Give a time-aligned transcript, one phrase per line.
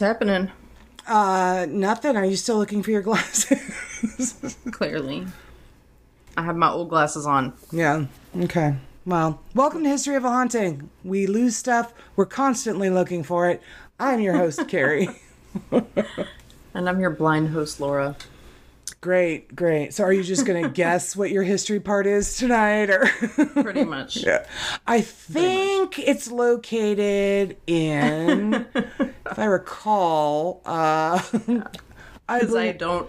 [0.00, 0.50] What's happening?
[1.06, 2.16] Uh, nothing.
[2.16, 4.56] Are you still looking for your glasses?
[4.70, 5.26] Clearly.
[6.38, 7.52] I have my old glasses on.
[7.70, 8.06] yeah.
[8.34, 8.76] Okay.
[9.04, 10.88] Well, welcome to History of a Haunting.
[11.04, 11.92] We lose stuff.
[12.16, 13.60] We're constantly looking for it.
[13.98, 15.10] I'm your host, Carrie.
[16.72, 18.16] And I'm your blind host, Laura.
[18.94, 19.94] Great, great.
[19.94, 23.06] So, are you just gonna guess what your history part is tonight, or?
[23.62, 24.16] Pretty much.
[24.24, 24.46] yeah.
[24.86, 31.22] I think it's located in, if I recall, uh,
[32.28, 33.08] I Because I don't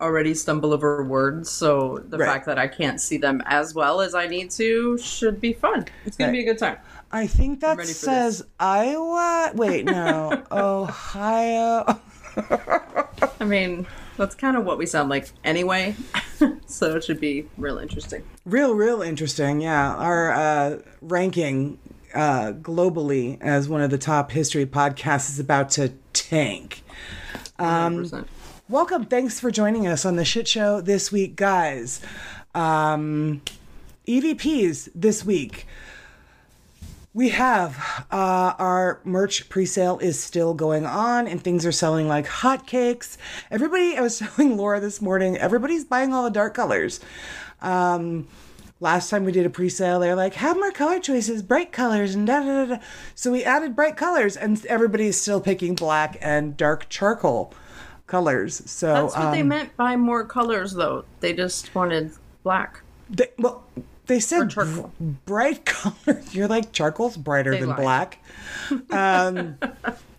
[0.00, 2.26] already stumble over words, so the Right.
[2.26, 5.86] fact that I can't see them as well as I need to should be fun.
[6.04, 6.38] It's going Right.
[6.38, 6.78] to be a good time.
[7.12, 9.52] I think that says Iowa.
[9.54, 12.00] Wait, no, Ohio.
[12.38, 15.96] I mean, that's kind of what we sound like anyway,
[16.66, 18.22] so it should be real interesting.
[18.44, 19.60] Real, real interesting.
[19.60, 21.78] Yeah, our uh, ranking
[22.14, 26.82] uh, globally as one of the top history podcasts is about to tank.
[27.58, 28.26] Um, 100%.
[28.68, 29.04] Welcome.
[29.06, 32.00] Thanks for joining us on the shit show this week, guys.
[32.54, 33.42] Um,
[34.06, 35.66] EVPs this week.
[37.14, 42.26] We have uh, our merch pre-sale is still going on, and things are selling like
[42.26, 43.18] hotcakes.
[43.50, 47.00] Everybody, I was telling Laura this morning, everybody's buying all the dark colors.
[47.60, 48.28] Um,
[48.80, 52.26] last time we did a pre-sale, they're like, "Have more color choices, bright colors," and
[52.26, 52.78] da da da.
[53.14, 57.52] So we added bright colors, and everybody's still picking black and dark charcoal
[58.06, 58.62] colors.
[58.64, 61.04] So That's what they um, meant by more colors, though.
[61.20, 62.12] They just wanted
[62.42, 62.80] black.
[63.10, 63.64] They, well,
[64.12, 64.54] they said
[65.24, 66.34] bright colors.
[66.34, 67.78] You're like charcoal's brighter They than lied.
[67.80, 68.18] black.
[68.90, 69.56] Um,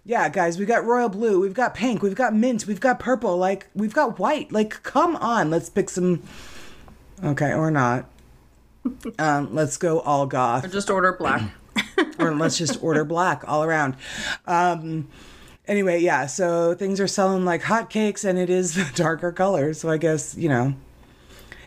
[0.06, 3.38] yeah, guys, we got royal blue, we've got pink, we've got mint, we've got purple,
[3.38, 4.52] like we've got white.
[4.52, 6.24] Like, come on, let's pick some.
[7.24, 8.06] Okay, or not.
[9.18, 10.66] Um, let's go all goth.
[10.66, 11.42] Or just order black.
[12.20, 13.96] or let's just order black all around.
[14.46, 15.08] Um,
[15.68, 19.74] anyway, yeah, so things are selling like hotcakes, and it is the darker color.
[19.74, 20.74] So I guess you know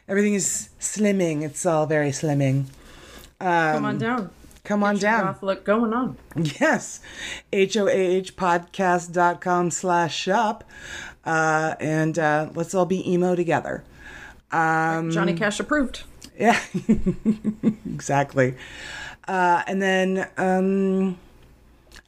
[0.08, 1.42] everything is slimming.
[1.42, 2.66] It's all very slimming.
[3.38, 4.30] Come on down.
[4.64, 5.26] Come on down.
[5.26, 6.16] Goth look going on.
[6.34, 7.00] Yes.
[7.52, 10.64] H-O-A-H podcast.com slash shop.
[11.24, 13.84] Uh, and uh, let's all be emo together.
[14.50, 16.02] Um, Johnny Cash approved.
[16.38, 16.60] Yeah,
[17.86, 18.56] exactly.
[19.26, 21.18] Uh, and then, um,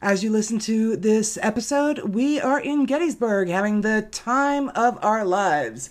[0.01, 5.25] as you listen to this episode, we are in Gettysburg having the time of our
[5.25, 5.89] lives.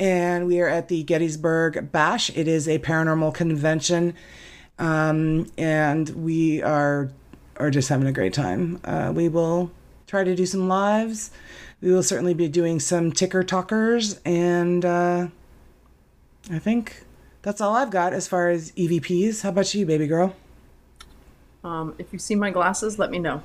[0.00, 2.30] And we are at the Gettysburg Bash.
[2.34, 4.14] It is a paranormal convention.
[4.78, 7.10] Um, and we are
[7.58, 8.80] are just having a great time.
[8.82, 9.70] Uh, we will
[10.06, 11.30] try to do some lives.
[11.82, 15.28] We will certainly be doing some ticker talkers, and uh,
[16.50, 17.04] I think
[17.42, 19.42] that's all I've got as far as EVPs.
[19.42, 20.34] How about you, baby girl?
[21.62, 23.42] Um, if you see my glasses, let me know.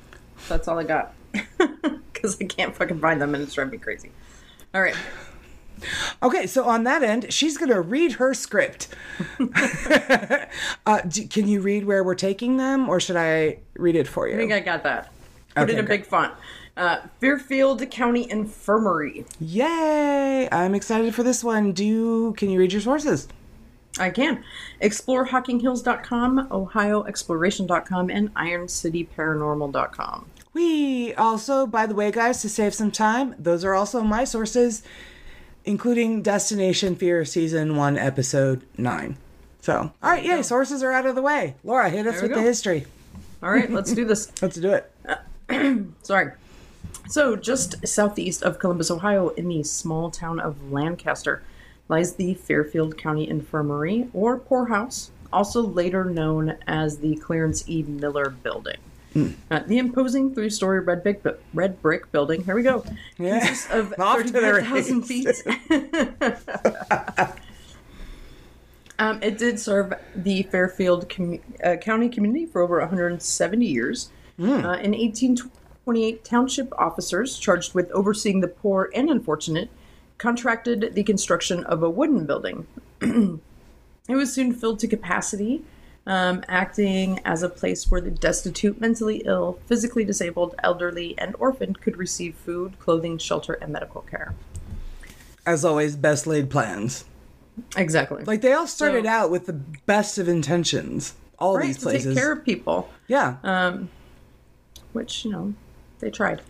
[0.48, 1.14] That's all I got.
[2.16, 4.10] Because I can't fucking find them and it's driving me crazy.
[4.74, 4.96] All right.
[6.22, 8.88] Okay, so on that end, she's going to read her script.
[10.86, 14.28] uh, do, can you read where we're taking them, or should I read it for
[14.28, 14.34] you?
[14.34, 15.12] I think I got that.
[15.54, 16.34] Put Okay, it in big font.
[16.76, 19.24] Uh, Fairfield County Infirmary.
[19.40, 20.48] Yay!
[20.52, 21.72] I'm excited for this one.
[21.72, 23.28] Do can you read your sources?
[23.98, 24.44] I can.
[24.82, 30.26] ExploreHockingHills.com, OhioExploration.com, and IronCityParanormal.com.
[30.52, 34.82] We also, by the way, guys, to save some time, those are also my sources,
[35.66, 39.16] including Destination Fear Season 1, Episode 9.
[39.60, 41.56] So, all right, yay, sources are out of the way.
[41.64, 42.86] Laura, hit us with the history.
[43.42, 44.30] All right, let's do this.
[44.42, 45.88] Let's do it.
[46.02, 46.32] Sorry.
[47.08, 51.42] So, just southeast of Columbus, Ohio, in the small town of Lancaster,
[51.88, 57.82] lies the Fairfield County Infirmary, or poorhouse, also later known as the Clarence E.
[57.82, 58.78] Miller Building.
[59.50, 62.44] Uh, the imposing three-story red brick, bu- red brick building.
[62.44, 62.84] Here we go.
[63.18, 63.38] Yeah.
[63.38, 65.28] Consists of the 35,000 feet.
[68.98, 71.10] um, it did serve the Fairfield
[71.64, 74.10] uh, County community for over 170 years.
[74.38, 79.70] Uh, in 1828, township officers charged with overseeing the poor and unfortunate
[80.18, 82.66] contracted the construction of a wooden building.
[83.00, 83.40] it
[84.08, 85.62] was soon filled to capacity,
[86.06, 91.80] um, acting as a place where the destitute, mentally ill, physically disabled, elderly, and orphaned
[91.80, 94.34] could receive food, clothing, shelter, and medical care.
[95.44, 97.04] As always, best laid plans.
[97.76, 98.24] Exactly.
[98.24, 101.14] Like they all started So- out with the best of intentions.
[101.38, 102.14] All right, these to places.
[102.14, 102.88] take care of people.
[103.08, 103.36] yeah.
[103.42, 103.90] um,
[104.92, 105.52] which you know
[105.98, 106.40] they tried,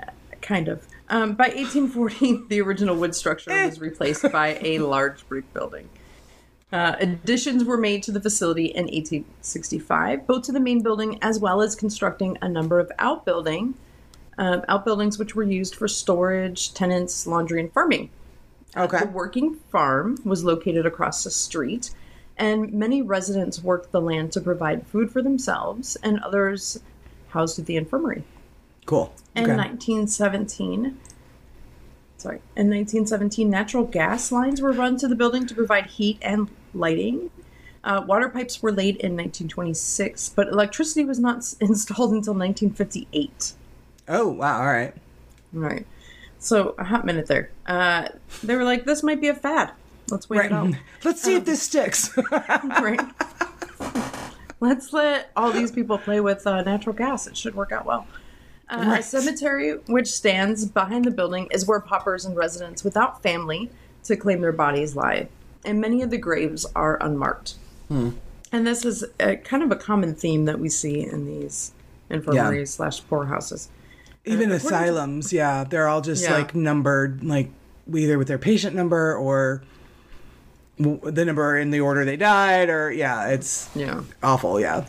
[0.00, 0.06] Uh,
[0.40, 0.86] kind of.
[1.08, 5.88] Um, by 1840, the original wood structure was replaced by a large brick building.
[6.72, 11.38] Uh, additions were made to the facility in 1865, both to the main building as
[11.38, 13.74] well as constructing a number of outbuilding
[14.38, 18.10] uh, outbuildings which were used for storage, tenants, laundry, and farming.
[18.76, 19.00] Okay.
[19.00, 21.90] The working farm was located across the street,
[22.36, 26.80] and many residents worked the land to provide food for themselves, and others
[27.28, 28.24] housed at the infirmary.
[28.86, 29.14] Cool.
[29.34, 30.98] In 1917,
[32.24, 36.48] sorry, in 1917, natural gas lines were run to the building to provide heat and
[36.72, 37.30] lighting.
[37.84, 43.52] Uh, water pipes were laid in 1926, but electricity was not s- installed until 1958.
[44.08, 44.58] Oh, wow.
[44.58, 44.94] All right.
[45.52, 45.86] Right.
[46.38, 47.50] So a hot minute there.
[47.66, 48.08] Uh,
[48.42, 49.72] they were like, "This might be a fad.
[50.10, 50.74] Let's wait it out."
[51.04, 52.10] Let's see if this sticks.
[52.30, 53.00] right.
[54.60, 57.26] Let's let all these people play with uh, natural gas.
[57.26, 58.06] It should work out well.
[58.70, 63.70] Uh, A cemetery which stands behind the building is where paupers and residents without family
[64.04, 65.28] to claim their bodies lie,
[65.64, 67.54] and many of the graves are unmarked.
[67.90, 71.72] And this is a, kind of a common theme that we see in these
[72.10, 73.68] infirmaries slash poorhouses.
[74.24, 76.34] Even to- asylums, yeah, they're all just Yeah.
[76.38, 77.50] like numbered, like
[77.92, 79.62] either with their patient number or
[80.78, 84.00] the number in the order they died, or yeah, it's Yeah.
[84.22, 84.58] awful.
[84.58, 84.84] Yeah.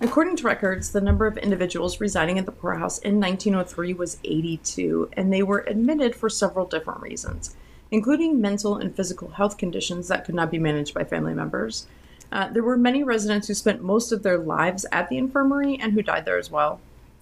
[0.00, 5.08] According to records, the number of individuals residing at the poorhouse in 1903 was 82,
[5.14, 7.56] and they were admitted for several different reasons,
[7.90, 11.86] including mental and physical health conditions that could not be managed by family members.
[12.30, 15.94] Uh, there were many residents who spent most of their lives at the infirmary and
[15.94, 16.80] who died there as well.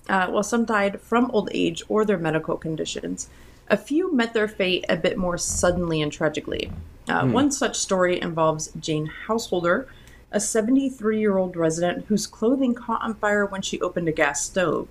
[0.08, 3.28] Uh, while some died from old age or their medical conditions,
[3.68, 6.72] a few met their fate a bit more suddenly and tragically.
[7.08, 9.88] Uh, One such story involves Jane Householder,
[10.34, 14.44] a 73 year old resident whose clothing caught on fire when she opened a gas
[14.44, 14.88] stove.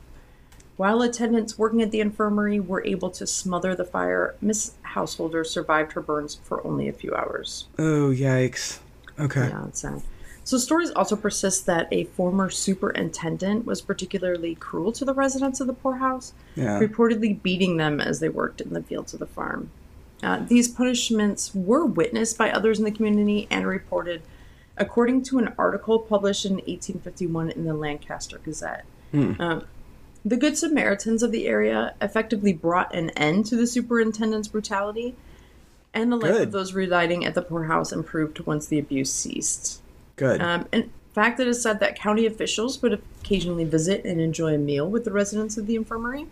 [0.78, 5.92] While attendants working at the infirmary were able to smother the fire, Miss Householder survived
[5.92, 7.68] her burns for only a few hours.
[7.78, 8.80] Oh, yikes.
[9.20, 9.50] Okay.
[9.50, 10.02] Yeah, it's sad.
[10.46, 15.68] So stories also persist that a former superintendent was particularly cruel to the residents of
[15.68, 16.80] the poorhouse, Yeah.
[16.80, 19.70] reportedly beating them as they worked in the fields of the farm.
[20.24, 24.22] Uh, these punishments were witnessed by others in the community and reported,
[24.78, 28.86] according to an article published in 1851 in the Lancaster Gazette.
[29.14, 29.66] Um,
[30.26, 35.16] the Good Samaritans of the area effectively brought an end to the superintendent's brutality,
[35.94, 36.42] and the life Good.
[36.44, 39.82] of those residing at the poorhouse improved once the abuse ceased.
[40.16, 40.42] Good.
[40.42, 44.58] Um, in fact, it is said that county officials would occasionally visit and enjoy a
[44.58, 46.26] meal with the residents of the infirmary.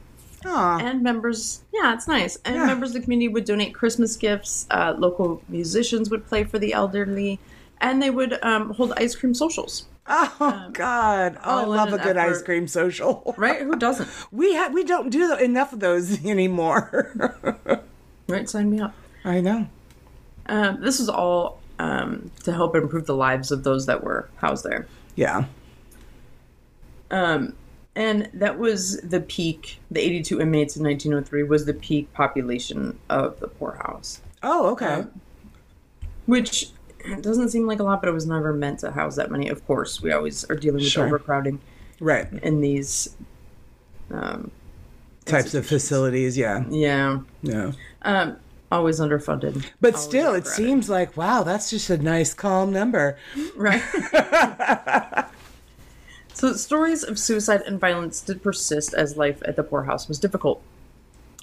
[0.46, 0.80] Aw.
[0.80, 2.40] And members, yeah, it's nice.
[2.44, 2.66] And Yeah.
[2.66, 4.66] members of the community would donate Christmas gifts.
[4.72, 7.40] Uh, local musicians would play for the elderly,
[7.82, 9.86] and they would um, hold ice cream socials.
[10.08, 11.38] Oh God!
[11.44, 13.34] Oh, I love a good ice cream social.
[13.38, 13.62] Right?
[13.62, 14.10] Who doesn't?
[14.32, 17.84] We ha- we don't do enough of those anymore.
[18.28, 18.50] Right?
[18.50, 18.94] Sign me up.
[19.24, 19.68] I know.
[20.48, 24.64] Um, this is all um, to help improve the lives of those that were housed
[24.66, 24.88] there.
[25.16, 25.46] Yeah.
[27.12, 27.54] Um,
[27.96, 29.80] and that was the peak.
[29.92, 35.06] The 82 inmates in 1903 was the peak population of the poorhouse, Oh, okay.
[36.26, 36.70] which
[37.22, 39.50] doesn't seem like a lot, but it was never meant to house that many.
[39.50, 41.06] Of course, we always are dealing with Sure.
[41.06, 41.60] overcrowding
[42.00, 42.28] right.
[42.44, 43.16] in these.
[44.12, 44.52] Um,
[45.26, 46.38] Types of facilities.
[46.38, 46.66] Yeah.
[46.70, 47.72] yeah, Yeah.
[48.02, 48.38] um,
[48.72, 49.66] always underfunded.
[49.80, 53.18] But always still, it seems like wow, that's just a nice calm number.
[53.56, 53.82] Right.
[56.34, 60.62] so stories of suicide and violence did persist as life at the poorhouse was difficult.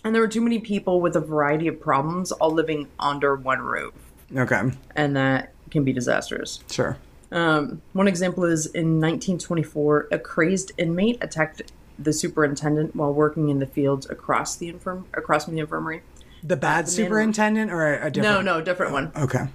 [0.04, 3.60] And there were too many people with a variety of problems all living under one
[3.60, 3.94] roof.
[4.36, 4.60] Okay.
[4.96, 6.60] And that can be disastrous.
[6.70, 6.96] Sure.
[7.30, 11.62] Um, one example is in 1924, a crazed inmate attacked
[11.98, 16.02] the superintendent while working in the fields across the infirm across from the infirmary.
[16.42, 18.44] The bad the man- superintendent or a, a No, different?
[18.44, 19.12] no, different one.
[19.16, 19.46] Okay.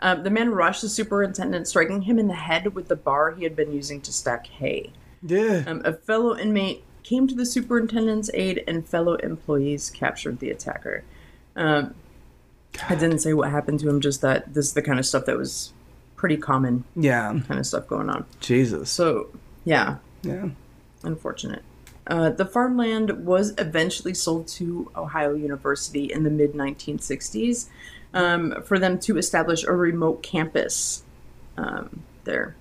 [0.00, 3.44] Um, the man rushed the superintendent, striking him in the head with the bar he
[3.44, 4.90] had been using to stack hay.
[5.22, 5.62] Yeah.
[5.66, 11.04] Um, a fellow inmate came to the superintendent's aid, and fellow employees captured the attacker.
[11.56, 11.94] Um,
[12.88, 15.26] I didn't say what happened to him, just that this is the kind of stuff
[15.26, 15.72] that was
[16.16, 17.38] pretty common, yeah.
[17.46, 18.24] kind of stuff going on.
[18.40, 18.90] Jesus.
[18.90, 19.28] So,
[19.64, 20.48] yeah, Yeah.
[21.02, 21.62] unfortunate.
[22.06, 27.66] Uh, the farmland was eventually sold to Ohio University in the mid 1960s
[28.12, 31.02] um, for them to establish a remote campus
[31.56, 32.56] um, there.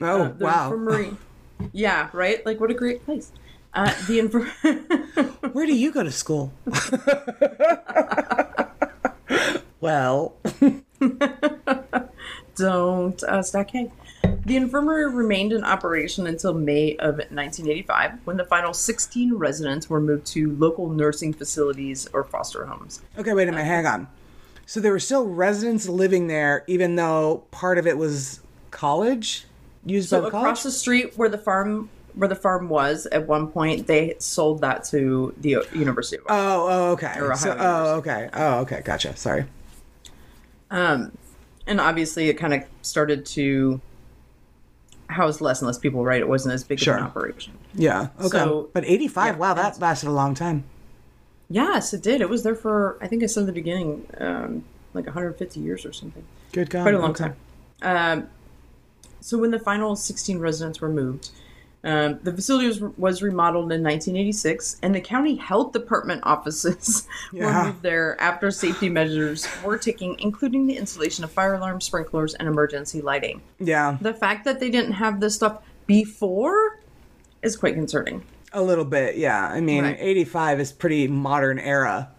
[0.00, 0.64] Oh Uh, the wow.
[0.72, 1.16] infirmary.
[1.72, 2.44] yeah, right?
[2.46, 3.32] Like, what a great place.
[3.74, 4.20] Uh, the
[5.52, 6.52] Where do you go to school?
[9.80, 10.34] well.
[12.56, 13.90] Don't uh, stack hay.
[14.44, 20.00] The infirmary remained in operation until May of 1985, when the final 16 residents were
[20.00, 23.00] moved to local nursing facilities or foster homes.
[23.16, 23.64] Okay, wait a minute.
[23.66, 24.08] Hang on.
[24.66, 29.44] So there were still residents living there, even though part of it was college
[29.84, 30.62] used So by the across college.
[30.64, 34.82] the street where the farm where the farm was at one point, they sold that
[34.82, 36.40] to the University of Ohio.
[36.40, 37.14] Oh, oh, okay.
[37.36, 38.28] So, oh, okay.
[38.32, 38.82] Oh, okay.
[38.84, 39.16] Gotcha.
[39.16, 39.46] Sorry.
[40.72, 41.16] Um,
[41.68, 43.80] and obviously, it kind of started to
[45.06, 46.04] house less and less people.
[46.04, 46.20] Right?
[46.20, 46.94] It wasn't as big Sure.
[46.96, 47.52] of an operation.
[47.74, 48.08] Yeah.
[48.18, 48.38] Okay.
[48.38, 50.64] So- but 85, yeah, wow, that lasted a long time.
[51.48, 52.20] Yes, it did.
[52.20, 55.92] It was there for I think I said the beginning, um, like 150 years or
[55.92, 56.24] something.
[56.52, 56.82] Good God.
[56.82, 57.24] quite a long okay.
[57.24, 57.36] time.
[58.20, 58.28] Um,
[59.20, 61.30] so when the final 16 residents were moved,
[61.88, 67.46] um, the facility was, was remodeled in 1986, and the county health department offices Yeah.
[67.46, 72.34] were moved there after safety measures were taken, including the installation of fire alarms, sprinklers,
[72.34, 73.42] and emergency lighting.
[73.58, 73.96] Yeah.
[74.00, 76.78] The fact that they didn't have this stuff before
[77.42, 78.22] is quite concerning.
[78.52, 79.16] A little bit.
[79.16, 79.46] Yeah.
[79.46, 79.96] I mean, Right.
[79.98, 82.10] 85 is pretty modern era.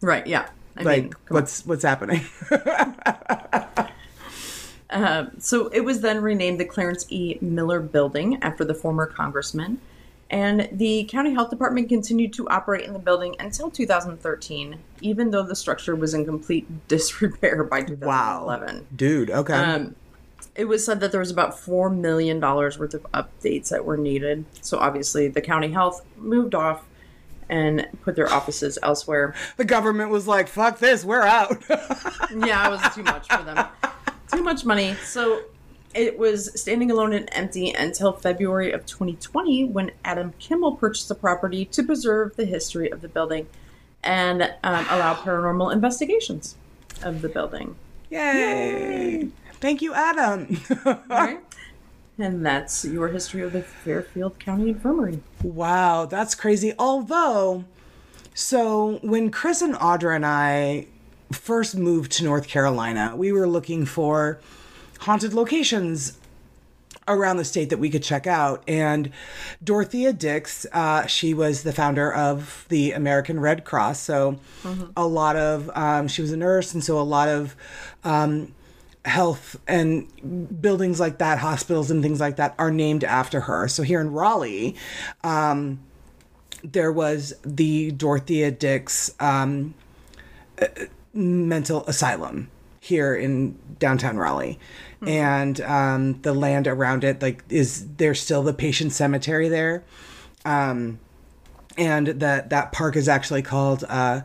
[0.00, 0.26] Right?
[0.26, 0.48] Yeah.
[0.76, 1.20] I Like, mean, on.
[1.34, 1.84] what's what's
[4.90, 5.40] happening?
[5.40, 7.38] So it was then renamed the Clarence E.
[7.40, 9.80] Miller Building after the former congressman.
[10.30, 15.42] And the county health department continued to operate in the building until 2013, even though
[15.42, 18.76] the structure was in complete disrepair by 2011.
[18.76, 18.82] Wow.
[18.94, 19.54] Dude, okay.
[19.54, 19.96] Um,
[20.54, 24.44] it was said that there was about $4 million worth of updates that were needed.
[24.60, 26.84] So obviously, the county health moved off
[27.48, 29.34] and put their offices elsewhere.
[29.56, 31.56] the government was like, fuck this, we're out.
[31.68, 33.66] yeah, it was too much for them.
[34.32, 34.94] Too much money.
[35.04, 35.42] So
[35.94, 41.14] it was standing alone and empty until February of 2020 when Adam Kimmel purchased the
[41.14, 43.48] property to preserve the history of the building
[44.02, 46.56] and um, allow paranormal investigations
[47.02, 47.76] of the building.
[48.10, 49.28] Yay.
[49.60, 50.60] Thank you, Adam.
[51.08, 51.40] Right?
[52.18, 55.20] and that's your history of the Fairfield County Infirmary.
[55.42, 56.74] Wow, that's crazy.
[56.78, 57.64] Although,
[58.34, 60.86] so when Chris and Audra and I
[61.32, 64.40] first moved to North Carolina, we were looking for
[65.00, 66.18] haunted locations
[67.08, 68.62] around the state that we could check out.
[68.68, 69.10] And
[69.64, 74.00] Dorothea Dix, uh, she was the founder of the American Red Cross.
[74.00, 74.38] So
[74.96, 77.56] a lot of, um, she was a nurse, and so a lot of,
[78.04, 78.54] um,
[79.06, 83.66] health and buildings like that, hospitals and things like that, are named after her.
[83.66, 84.76] So here in Raleigh,
[85.24, 85.80] um,
[86.62, 89.74] there was the Dorothea Dix um,
[90.60, 90.66] uh,
[91.12, 92.50] mental asylum
[92.80, 94.58] here in downtown Raleigh.
[95.06, 99.82] And um, the land around it, like, is there's still the patient cemetery there,
[100.44, 101.00] um,
[101.78, 104.20] and that that park is actually called uh,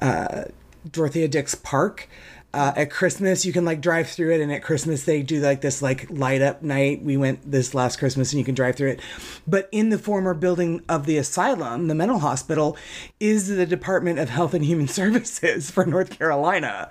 [0.00, 0.44] uh,
[0.90, 2.08] Dorothea Dix Park.
[2.54, 5.60] Uh, at Christmas, you can like drive through it, and at Christmas they do like
[5.60, 7.02] this like light up night.
[7.02, 9.00] We went this last Christmas, and you can drive through it.
[9.46, 12.76] But in the former building of the asylum, the mental hospital,
[13.20, 16.88] is the Department of Health and Human Services for North Carolina.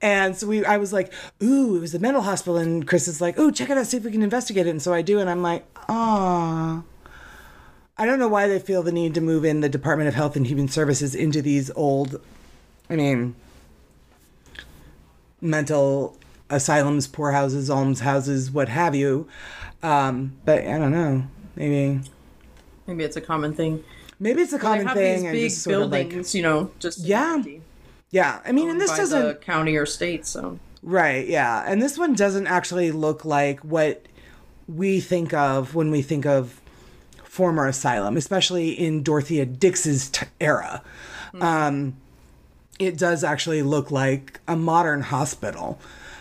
[0.00, 3.20] And so we, I was like, "Ooh, it was the mental hospital," and Chris is
[3.20, 5.18] like, "Ooh, check it out, see if we can investigate it." And so I do,
[5.18, 6.82] and I'm like, "Ah."
[8.00, 10.36] I don't know why they feel the need to move in the Department of Health
[10.36, 12.20] and Human Services into these old,
[12.88, 13.34] I mean,
[15.40, 16.16] mental
[16.50, 19.28] asylums, poorhouses, almshouses, what have you.
[19.82, 21.24] Um, but I don't know.
[21.56, 22.00] Maybe
[22.86, 23.84] Maybe it's a common thing.
[24.18, 27.00] maybe it's a common have thing these big just of like buildings, you know, just
[27.00, 27.34] Yeah.
[27.34, 27.62] empty
[28.10, 28.40] yeah.
[28.46, 30.24] I mean, and this by doesn't the county or state.
[30.26, 31.64] So Right, yeah.
[31.66, 34.06] And this one doesn't actually look like what
[34.68, 36.60] we think of when we think of
[37.24, 40.82] former asylum, especially in Dorothea Dix's t- era.
[41.40, 41.96] Um,
[42.78, 45.78] it does actually look like a modern hospital.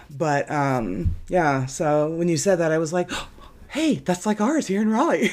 [0.10, 3.10] But um, yeah, so when you said that, I was like,
[3.70, 5.32] hey, that's like ours here in Raleigh.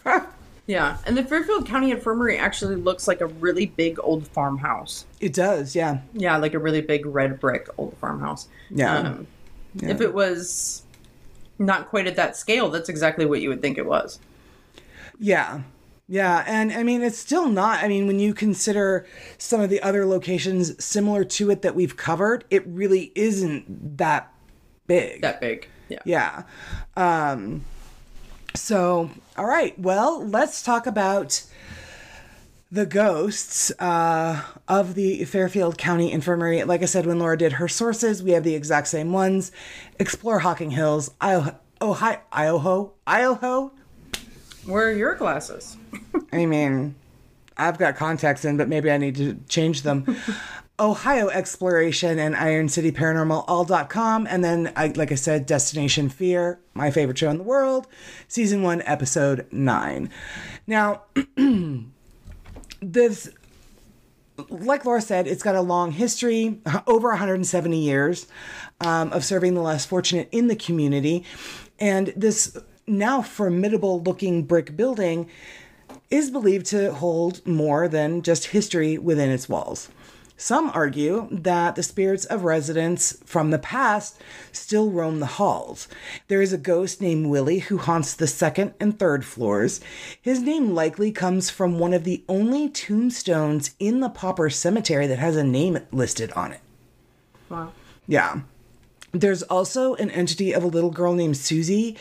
[0.66, 5.06] yeah, and the Fairfield County Infirmary actually looks like a really big old farmhouse.
[5.20, 6.00] it does, yeah.
[6.12, 8.48] Yeah, like a really big red brick old farmhouse.
[8.70, 8.98] Yeah.
[8.98, 9.26] Um,
[9.80, 10.82] If it was
[11.58, 14.18] not quite at that scale, that's exactly what you would think it was.
[15.20, 15.60] Yeah.
[16.12, 17.84] Yeah, and I mean it's still not.
[17.84, 19.06] I mean when you consider
[19.38, 24.34] some of the other locations similar to it that we've covered, it really isn't that
[24.88, 25.22] big.
[25.22, 25.68] That big.
[25.88, 26.00] Yeah.
[26.04, 26.42] yeah.
[26.96, 27.64] Um
[28.56, 29.78] so, all right.
[29.78, 31.44] Well, let's talk about
[32.72, 36.64] the ghosts uh, of the Fairfield County Infirmary.
[36.64, 39.52] Like I said, when Laura did her sources, we have the exact same ones.
[40.00, 43.70] Explore Hocking Hills, Iowa, Ohio, Iowa, Iowa,
[44.66, 45.76] Where are your glasses?
[46.32, 46.94] I mean,
[47.56, 50.16] I've got contacts in, but maybe I need to change them.
[50.80, 54.26] Ohio Exploration and Iron City Paranormal all.com.
[54.26, 57.86] And then, I, like I said, Destination Fear, my favorite show in the world,
[58.28, 60.08] season one, episode nine.
[60.66, 61.02] Now,
[62.80, 63.28] this,
[64.48, 68.26] like Laura said, it's got a long history, over 170 years
[68.80, 71.26] um, of serving the less fortunate in the community.
[71.78, 72.56] And this
[72.90, 75.28] now formidable looking brick building
[76.10, 79.88] is believed to hold more than just history within its walls.
[80.36, 84.18] Some argue that the spirits of residents from the past
[84.52, 85.86] still roam the halls.
[86.28, 89.82] There is a ghost named Willie who haunts the second and third floors.
[90.20, 95.18] His name likely comes from one of the only tombstones in the Pauper Cemetery that
[95.18, 96.60] has a name listed on it.
[97.50, 97.72] Wow.
[98.08, 98.40] Yeah.
[99.12, 101.96] There's also an entity of a little girl named Susie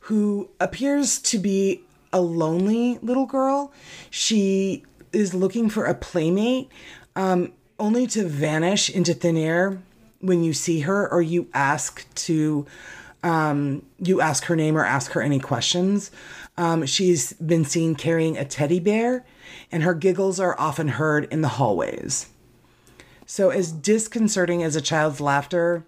[0.00, 3.72] who appears to be a lonely little girl.
[4.10, 6.68] She is looking for a playmate,
[7.16, 9.82] um, only to vanish into thin air
[10.20, 12.66] when you see her or you ask to
[13.24, 16.10] um, you ask her name or ask her any questions.
[16.56, 19.24] Um, she's been seen carrying a teddy bear,
[19.70, 22.28] and her giggles are often heard in the hallways.
[23.26, 25.84] So, as disconcerting as a child's laughter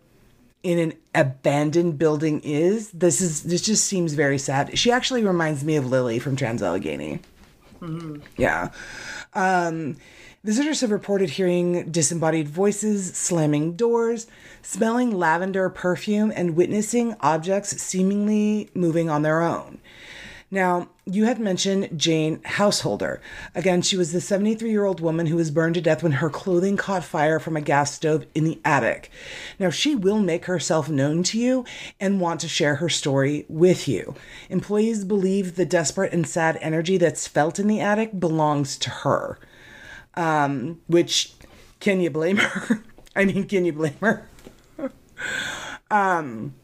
[0.64, 4.76] in an abandoned building is, this is this just seems very sad.
[4.76, 7.20] She actually reminds me of Lily from Trans Allegheny.
[8.38, 8.70] Yeah.
[9.34, 9.96] Um,
[10.42, 14.26] visitors have reported hearing disembodied voices, slamming doors,
[14.62, 19.78] smelling lavender perfume, and witnessing objects seemingly moving on their own.
[20.54, 23.20] Now, you had mentioned Jane Householder.
[23.56, 26.30] Again, she was the 73 year old woman who was burned to death when her
[26.30, 29.10] clothing caught fire from a gas stove in the attic.
[29.58, 31.64] Now, she will make herself known to you
[31.98, 34.14] and want to share her story with you.
[34.48, 39.40] Employees believe the desperate and sad energy that's felt in the attic belongs to her.
[40.14, 41.34] Um, which,
[41.80, 42.84] can you blame her?
[43.16, 44.28] I mean, can you blame her?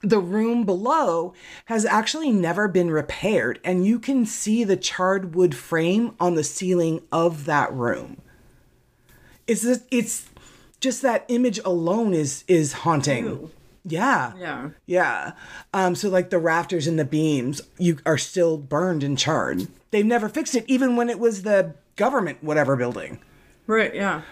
[0.00, 1.34] the room below
[1.66, 6.44] has actually never been repaired and you can see the charred wood frame on the
[6.44, 8.16] ceiling of that room
[9.46, 10.28] it's just, it's
[10.80, 13.50] just that image alone is is haunting Ew.
[13.84, 14.70] yeah Yeah.
[14.86, 15.32] yeah
[15.74, 20.06] um so like the rafters and the beams you are still burned and charred they've
[20.06, 23.18] never fixed it even when it was the government whatever building
[23.66, 23.94] Right.
[23.94, 24.22] Yeah.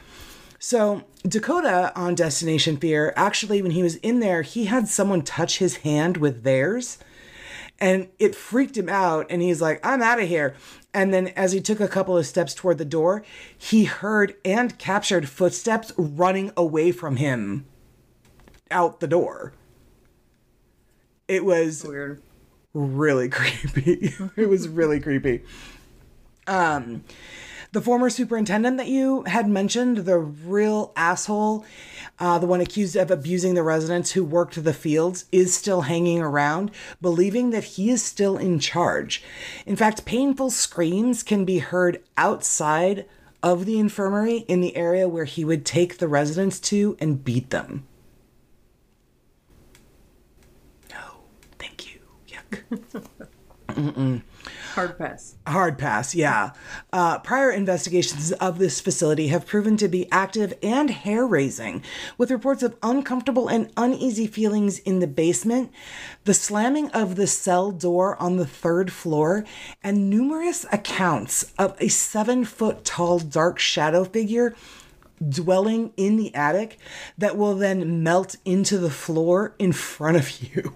[0.59, 5.59] So Dakota on Destination Fear, actually, when he was in there, he had someone touch
[5.59, 6.99] his hand with theirs,
[7.79, 9.27] and it freaked him out.
[9.29, 10.55] And he's like, "I'm out of here."
[10.95, 13.23] And then, as he took a couple of steps toward the door,
[13.57, 17.67] he heard and captured footsteps running away from him
[18.71, 19.53] out the door.
[21.29, 22.23] It was Weird.
[22.73, 24.15] really creepy.
[24.37, 25.43] it was really creepy.
[26.47, 27.05] Um,
[27.73, 31.65] the former superintendent that you had mentioned, the real asshole,
[32.19, 36.21] uh, the one accused of abusing the residents who worked the fields, is still hanging
[36.21, 39.23] around, believing that he is still in charge.
[39.67, 43.07] In fact, painful screams can be heard outside
[43.43, 47.51] of the infirmary in the area where he would take the residents to and beat
[47.51, 47.87] them.
[50.91, 51.21] No,
[51.59, 52.01] thank you.
[52.29, 54.23] Yuck.
[54.75, 55.37] Hard pass.
[55.47, 56.53] Hard pass, yeah.
[56.93, 61.83] Uh, prior investigations of this facility have proven to be active and hair raising,
[62.19, 65.73] with reports of uncomfortable and uneasy feelings in the basement,
[66.25, 69.45] the slamming of the cell door on the third floor,
[69.83, 74.55] and numerous accounts of a seven foot tall dark shadow figure
[75.27, 76.79] dwelling in the attic
[77.17, 80.75] that will then melt into the floor in front of you.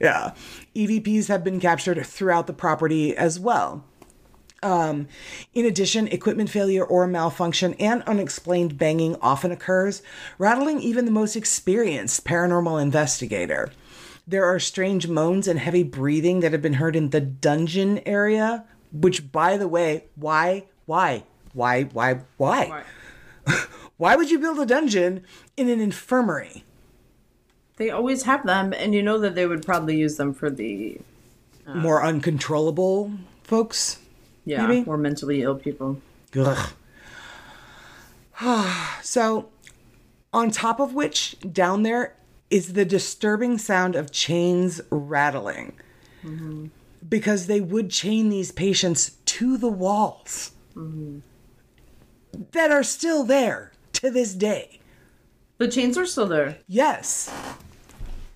[0.00, 0.32] Yeah.
[0.76, 3.84] EVPs have been captured throughout the property as well.
[4.62, 5.08] Um,
[5.54, 10.02] in addition, equipment failure or malfunction and unexplained banging often occurs,
[10.38, 13.70] rattling even the most experienced paranormal investigator.
[14.26, 18.64] There are strange moans and heavy breathing that have been heard in the dungeon area,
[18.92, 22.66] which, by the way, why, why, why, why, why?
[22.66, 22.84] Why?
[23.96, 25.24] Why would you build a dungeon
[25.56, 26.64] in an infirmary?
[27.76, 30.98] They always have them, and you know that they would probably use them for the
[31.66, 33.12] uh, More uncontrollable
[33.42, 33.98] folks?
[34.46, 34.84] yeah Maybe?
[34.84, 36.00] more mentally ill people.
[36.38, 36.72] Ugh.
[39.02, 39.48] so,
[40.32, 42.14] on top of which, down there
[42.48, 45.72] is the disturbing sound of chains rattling.
[46.24, 46.66] Mm-hmm.
[47.06, 51.18] Because they would chain these patients to the walls mm-hmm.
[52.52, 54.80] that are still there to this day.
[55.58, 56.58] The chains are still there.
[56.66, 57.30] Yes.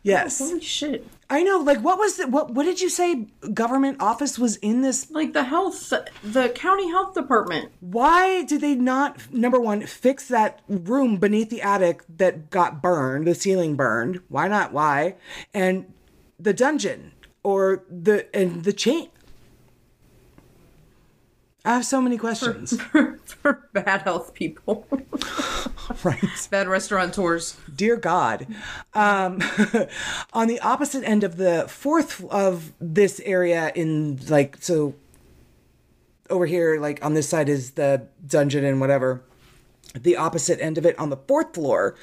[0.01, 0.39] Oh, yes.
[0.39, 1.07] Holy shit!
[1.29, 1.59] I know.
[1.59, 5.35] Like, what was the, what, what did you say government office was in this Like
[5.35, 7.71] the health, the county health department.
[7.81, 13.27] why did they not number one fix that room beneath the attic that got burned
[13.27, 15.15] the ceiling burned why not why
[15.55, 15.93] and
[16.39, 19.09] the dungeon or the and the chain
[21.65, 22.81] I have so many questions.
[23.43, 24.87] for bad health people,
[26.05, 26.49] right.
[26.51, 27.57] bad restaurateurs.
[27.75, 28.47] Dear God.
[28.95, 29.43] Um,
[30.33, 34.95] on the opposite end of the fourth of this area, in like, so
[36.29, 39.23] over here, like on this side is the dungeon and whatever.
[39.95, 41.97] The opposite end of it on the fourth floor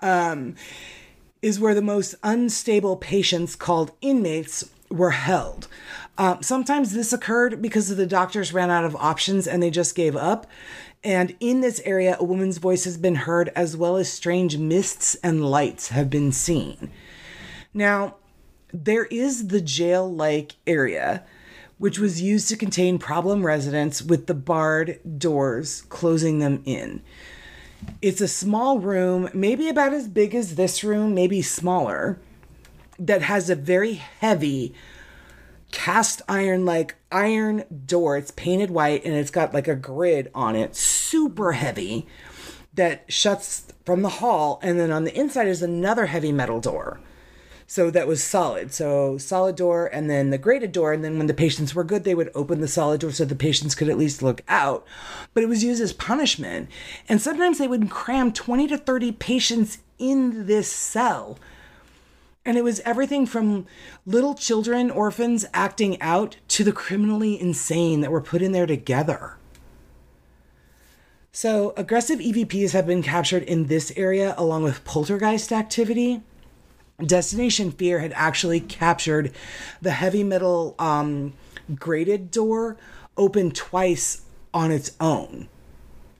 [0.00, 0.54] um,
[1.42, 5.68] is where the most unstable patients called inmates were held.
[6.16, 10.16] Um, sometimes this occurred because the doctors ran out of options and they just gave
[10.16, 10.46] up.
[11.04, 15.14] And in this area, a woman's voice has been heard, as well as strange mists
[15.22, 16.90] and lights have been seen.
[17.72, 18.16] Now,
[18.72, 21.24] there is the jail like area,
[21.78, 27.00] which was used to contain problem residents with the barred doors closing them in.
[28.02, 32.18] It's a small room, maybe about as big as this room, maybe smaller,
[32.98, 34.74] that has a very heavy
[35.70, 38.16] cast iron like iron door.
[38.16, 42.06] It's painted white and it's got like a grid on it, super heavy
[42.74, 47.00] that shuts from the hall and then on the inside is another heavy metal door.
[47.66, 48.72] So that was solid.
[48.72, 52.04] So solid door and then the grated door and then when the patients were good
[52.04, 54.86] they would open the solid door so the patients could at least look out.
[55.34, 56.70] But it was used as punishment.
[57.08, 61.38] And sometimes they would cram 20 to 30 patients in this cell
[62.48, 63.66] and it was everything from
[64.06, 69.36] little children, orphans acting out, to the criminally insane that were put in there together.
[71.30, 76.22] So, aggressive EVPs have been captured in this area along with poltergeist activity.
[77.04, 79.30] Destination Fear had actually captured
[79.82, 81.34] the heavy metal um,
[81.74, 82.78] grated door
[83.18, 84.22] open twice
[84.54, 85.48] on its own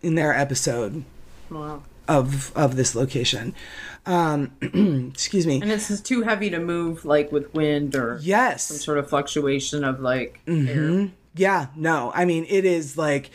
[0.03, 1.05] in their episode
[1.51, 1.83] Wow.
[2.09, 3.55] Of of this location.
[4.07, 4.53] Um,
[5.12, 5.61] excuse me.
[5.61, 8.64] And it's too heavy to move, like with wind or Yes.
[8.64, 11.01] some sort of fluctuation of like Mm-hmm.
[11.05, 11.11] air.
[11.35, 12.11] Yeah, no.
[12.14, 13.31] I mean, it is like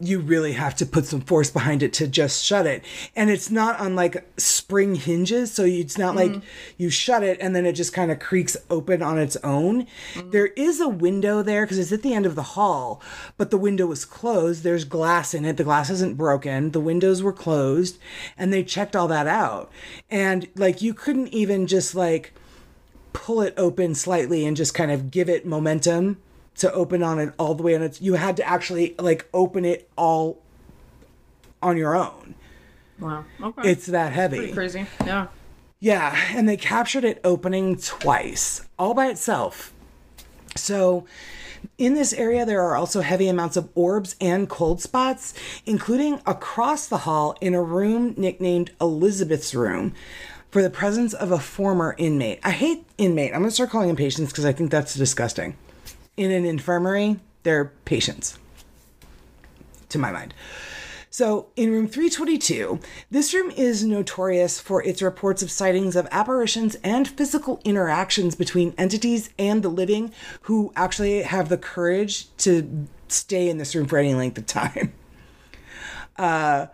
[0.00, 2.84] you really have to put some force behind it to just shut it.
[3.14, 6.34] And it's not on like spring hinges, so it's not mm-hmm.
[6.34, 6.42] like
[6.76, 9.86] you shut it and then it just kind of creaks open on its own.
[10.14, 10.30] Mm-hmm.
[10.30, 13.00] There is a window there because it's at the end of the hall,
[13.36, 14.62] but the window was closed.
[14.62, 15.56] There's glass in it.
[15.56, 16.72] The glass isn't broken.
[16.72, 17.98] The windows were closed,
[18.36, 19.70] and they checked all that out.
[20.10, 22.32] And like you couldn't even just like
[23.12, 26.18] pull it open slightly and just kind of give it momentum
[26.56, 29.64] to open on it all the way and its you had to actually like open
[29.64, 30.40] it all
[31.62, 32.34] on your own
[33.00, 33.24] Wow.
[33.42, 33.70] Okay.
[33.70, 34.86] it's that heavy pretty crazy.
[35.04, 35.26] Yeah.
[35.80, 39.72] yeah and they captured it opening twice all by itself
[40.56, 41.04] so
[41.76, 45.34] in this area there are also heavy amounts of orbs and cold spots
[45.66, 49.92] including across the hall in a room nicknamed elizabeth's room
[50.52, 53.88] for the presence of a former inmate i hate inmate i'm going to start calling
[53.88, 55.56] them patients because i think that's disgusting
[56.16, 58.38] in an infirmary they're patients
[59.88, 60.34] to my mind
[61.14, 66.74] so, in room 322, this room is notorious for its reports of sightings of apparitions
[66.82, 73.48] and physical interactions between entities and the living who actually have the courage to stay
[73.48, 74.92] in this room for any length of time.
[76.16, 76.66] Uh,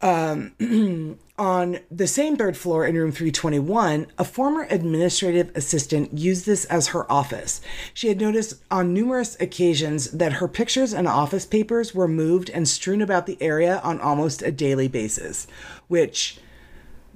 [0.00, 0.52] um,
[1.42, 6.86] On the same third floor in room 321, a former administrative assistant used this as
[6.86, 7.60] her office.
[7.92, 12.68] She had noticed on numerous occasions that her pictures and office papers were moved and
[12.68, 15.48] strewn about the area on almost a daily basis,
[15.88, 16.38] which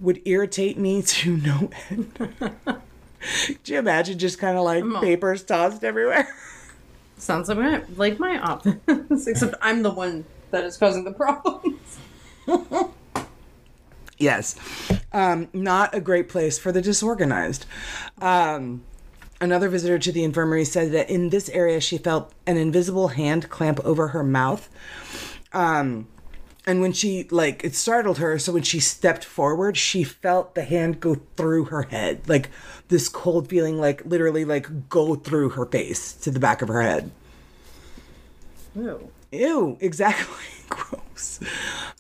[0.01, 2.19] would irritate me to no end.
[3.63, 6.27] Do you imagine just kind of like papers tossed everywhere?
[7.17, 11.99] Sounds like my like my office, except I'm the one that is causing the problems.
[14.19, 14.57] Yes.
[15.13, 17.67] Um, not a great place for the disorganized.
[18.21, 18.85] Um,
[19.41, 23.51] another visitor to the infirmary said that in this area she felt an invisible hand
[23.51, 24.69] clamp over her mouth.
[25.53, 26.09] Um,
[26.67, 28.39] and when she, like, it startled her.
[28.41, 32.29] So when she stepped forward, she felt the hand go through her head.
[32.29, 32.51] Like
[32.89, 36.83] this cold feeling, like literally, like go through her face to the back of her
[36.83, 37.13] head.
[38.75, 39.11] Ew.
[39.31, 40.45] Ew, exactly.
[41.17, 41.41] Gross.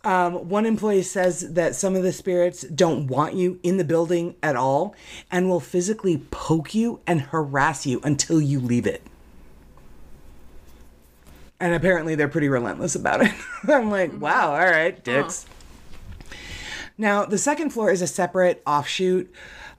[0.04, 4.36] Um, one employee says that some of the spirits don't want you in the building
[4.42, 4.94] at all
[5.30, 9.02] and will physically poke you and harass you until you leave it.
[11.58, 13.32] And apparently they're pretty relentless about it.
[13.68, 15.46] I'm like, wow, all right, dicks.
[16.98, 19.32] Now, the second floor is a separate offshoot,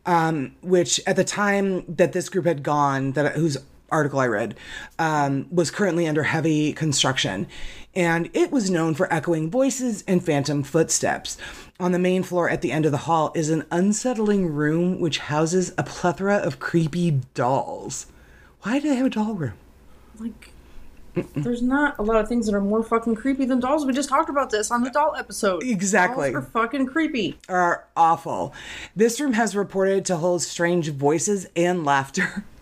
[0.06, 3.58] um, which at the time that this group had gone, that whose
[3.90, 4.56] article I read,
[5.00, 7.48] um, was currently under heavy construction.
[7.96, 11.38] And it was known for echoing voices and phantom footsteps.
[11.80, 15.20] On the main floor at the end of the hall is an unsettling room which
[15.20, 18.08] houses a plethora of creepy dolls.
[18.62, 19.54] Why do they have a doll room?
[20.20, 20.52] Like
[21.36, 23.86] there's not a lot of things that are more fucking creepy than dolls.
[23.86, 25.64] We just talked about this on the doll episode.
[25.64, 26.32] Exactly.
[26.32, 27.38] Dolls are fucking creepy.
[27.50, 28.54] are awful.
[28.96, 32.44] This room has reported to hold strange voices and laughter,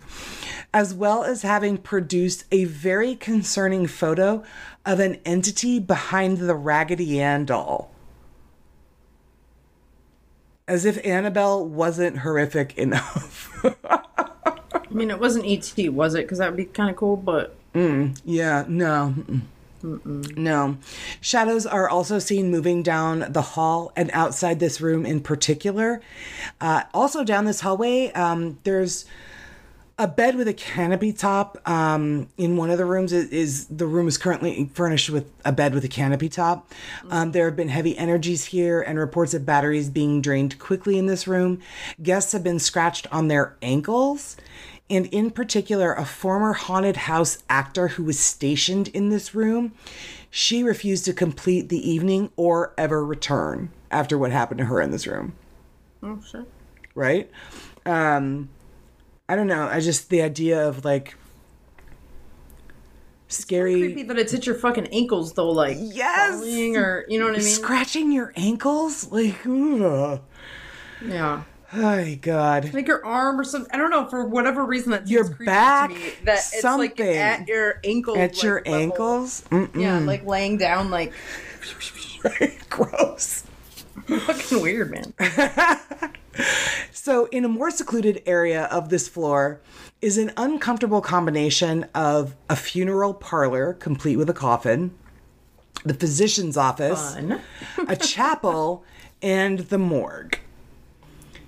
[0.76, 4.44] as well as having produced a very concerning photo
[4.84, 7.90] of an entity behind the Raggedy Ann doll.
[10.68, 13.58] As if Annabelle wasn't horrific enough.
[13.88, 16.24] I mean, it wasn't ET, was it?
[16.24, 19.14] Because that would be kind of cool, but Yeah, no.
[19.82, 20.36] mm-mm.
[20.36, 20.76] No.
[21.22, 26.02] Shadows are also seen moving down the hall and outside this room in particular.
[26.60, 29.06] Uh, also, down this hallway, um, there's
[29.98, 31.58] a bed with a canopy top.
[31.68, 35.52] Um, in one of the rooms is, is the room is currently furnished with a
[35.52, 36.70] bed with a canopy top.
[37.10, 41.06] Um, there have been heavy energies here and reports of batteries being drained quickly in
[41.06, 41.60] this room.
[42.02, 44.36] Guests have been scratched on their ankles.
[44.88, 49.72] And in particular, a former haunted house actor who was stationed in this room,
[50.30, 54.92] she refused to complete the evening or ever return after what happened to her in
[54.92, 55.34] this room
[56.02, 56.46] oh shit.
[56.94, 57.30] right?
[57.84, 58.48] Um,
[59.28, 59.66] I don't know.
[59.68, 61.16] I just the idea of like
[63.28, 66.40] scary Creepy that it's hit your fucking ankles though, like Yes!
[66.76, 67.46] or you know what I mean?
[67.46, 69.10] scratching your ankles.
[69.10, 70.20] Like, ugh.
[71.04, 71.42] yeah.
[71.72, 73.70] oh god, Like your arm or something.
[73.74, 74.06] I don't know.
[74.08, 76.62] For whatever reason, that Your back, me, that it's like
[76.96, 77.16] something.
[77.16, 78.18] at your ankles.
[78.18, 78.74] at like, your level.
[78.74, 79.42] ankles.
[79.50, 79.80] Mm-mm.
[79.80, 81.12] Yeah, like laying down, like
[82.70, 83.42] gross.
[84.20, 85.12] fucking weird, man.
[86.92, 89.60] So, in a more secluded area of this floor
[90.02, 94.92] is an uncomfortable combination of a funeral parlor complete with a coffin,
[95.84, 97.16] the physician's office,
[97.86, 98.84] a chapel,
[99.22, 100.40] and the morgue.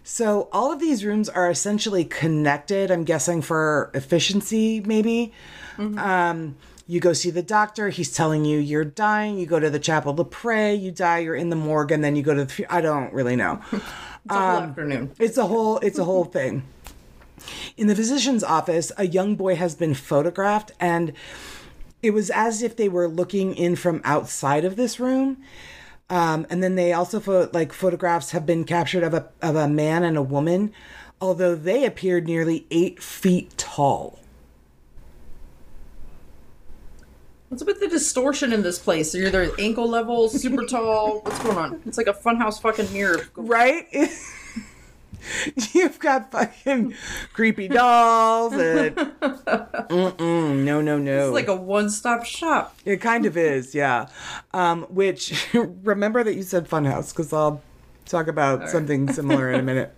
[0.04, 5.32] So, all of these rooms are essentially connected, I'm guessing for efficiency, maybe.
[5.76, 6.56] Um,
[6.88, 9.38] you go see the doctor, he's telling you you're dying.
[9.38, 12.16] You go to the chapel to pray, you die, you're in the morgue, and then
[12.16, 12.66] you go to the.
[12.68, 13.60] I don't really know.
[14.24, 15.10] It's a whole afternoon.
[15.18, 16.64] It's a whole it's a whole thing.
[17.78, 21.14] In the physician's office, a young boy has been photographed and
[22.02, 25.38] it was as if they were looking in from outside of this room.
[26.10, 29.68] Um, and then they also pho- like photographs have been captured of a of a
[29.68, 30.72] man and a woman,
[31.20, 34.18] although they appeared nearly eight feet tall.
[37.48, 39.14] What's with the distortion in this place?
[39.14, 41.20] You're either ankle level, super tall.
[41.20, 41.82] What's going on?
[41.86, 43.26] It's like a funhouse fucking mirror.
[43.36, 43.86] Right?
[45.72, 46.94] You've got fucking
[47.32, 51.26] creepy dolls and Mm-mm, no no no.
[51.26, 52.76] It's like a one-stop shop.
[52.84, 54.08] It kind of is, yeah.
[54.52, 57.62] Um, which remember that you said funhouse because I'll
[58.04, 59.94] talk about something similar in a minute.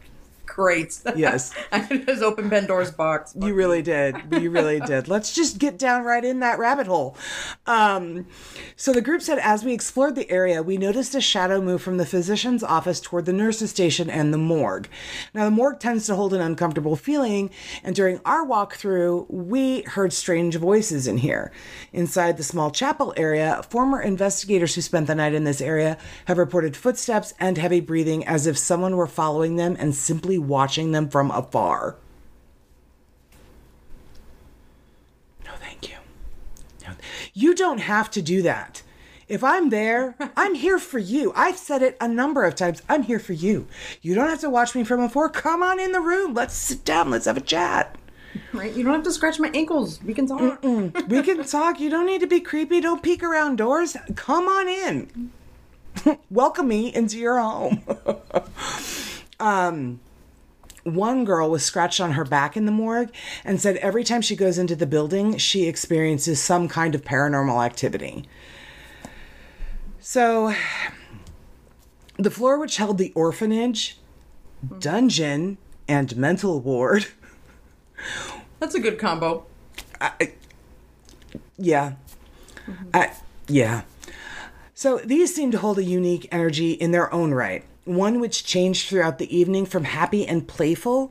[0.54, 1.00] Great.
[1.14, 1.54] Yes.
[1.72, 3.34] I just opened Pandora's box.
[3.40, 4.16] You really did.
[4.32, 5.06] You really did.
[5.06, 7.16] Let's just get down right in that rabbit hole.
[7.66, 8.26] Um,
[8.74, 11.98] so the group said as we explored the area, we noticed a shadow move from
[11.98, 14.88] the physician's office toward the nurse's station and the morgue.
[15.34, 17.50] Now, the morgue tends to hold an uncomfortable feeling,
[17.84, 21.52] and during our walkthrough, we heard strange voices in here.
[21.92, 26.38] Inside the small chapel area, former investigators who spent the night in this area have
[26.38, 31.08] reported footsteps and heavy breathing as if someone were following them and simply watching them
[31.08, 31.96] from afar.
[35.44, 35.96] No, thank you.
[36.86, 36.94] No,
[37.34, 38.82] you don't have to do that.
[39.28, 41.32] If I'm there, I'm here for you.
[41.36, 42.82] I've said it a number of times.
[42.88, 43.66] I'm here for you.
[44.02, 45.28] You don't have to watch me from afar.
[45.28, 46.34] Come on in the room.
[46.34, 47.10] Let's sit down.
[47.10, 47.96] Let's have a chat.
[48.52, 48.72] Right?
[48.74, 50.02] You don't have to scratch my ankles.
[50.02, 50.62] We can talk.
[50.62, 51.80] We can talk.
[51.80, 52.80] You don't need to be creepy.
[52.80, 53.96] Don't peek around doors.
[54.16, 55.30] Come on in.
[56.30, 57.82] Welcome me into your home.
[59.40, 60.00] um,
[60.84, 63.12] one girl was scratched on her back in the morgue
[63.44, 67.64] and said every time she goes into the building, she experiences some kind of paranormal
[67.64, 68.26] activity.
[69.98, 70.54] So,
[72.16, 73.98] the floor which held the orphanage,
[74.78, 77.06] dungeon, and mental ward.
[78.58, 79.46] That's a good combo.
[81.58, 81.94] Yeah.
[82.66, 82.88] Mm-hmm.
[82.94, 83.12] I,
[83.48, 83.82] yeah.
[84.74, 87.64] So these seem to hold a unique energy in their own right.
[87.84, 91.10] One which changed throughout the evening from happy and playful,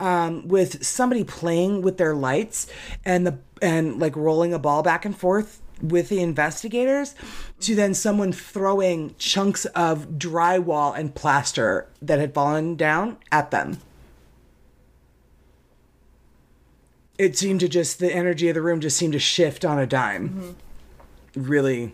[0.00, 2.66] um, with somebody playing with their lights
[3.04, 7.14] and the and like rolling a ball back and forth with the investigators,
[7.60, 13.78] to then someone throwing chunks of drywall and plaster that had fallen down at them.
[17.18, 19.86] It seemed to just the energy of the room just seemed to shift on a
[19.86, 20.56] dime
[21.34, 21.92] really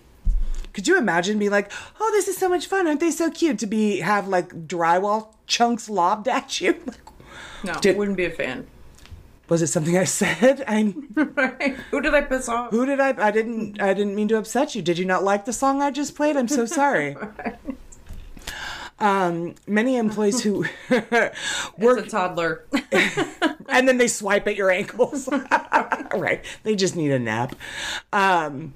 [0.72, 3.58] could you imagine being like oh this is so much fun aren't they so cute
[3.58, 6.80] to be have like drywall chunks lobbed at you
[7.64, 8.66] No, Did- wouldn't be a fan.
[9.50, 10.62] Was it something I said?
[10.68, 11.74] I'm Right.
[11.90, 12.70] Who did I piss off?
[12.70, 14.80] who did I I didn't I didn't mean to upset you.
[14.82, 16.36] Did you not like the song I just played?
[16.36, 17.16] I'm so sorry.
[18.98, 22.66] Um, many employees who work It's a toddler.
[23.68, 25.26] and then they swipe at your ankles.
[26.14, 26.44] right.
[26.64, 27.56] They just need a nap.
[28.12, 28.74] Um,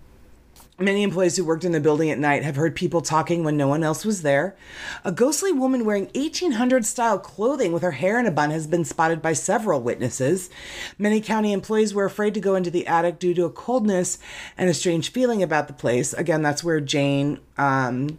[0.79, 3.69] many employees who worked in the building at night have heard people talking when no
[3.69, 4.57] one else was there.
[5.05, 8.85] A ghostly woman wearing 1800 style clothing with her hair in a bun has been
[8.85, 10.51] spotted by several witnesses.
[10.99, 14.19] Many county employees were afraid to go into the attic due to a coldness
[14.59, 16.13] and a strange feeling about the place.
[16.13, 17.39] Again, that's where Jane.
[17.57, 18.19] Um,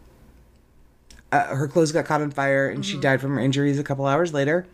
[1.31, 4.05] uh, her clothes got caught on fire and she died from her injuries a couple
[4.05, 4.65] hours later.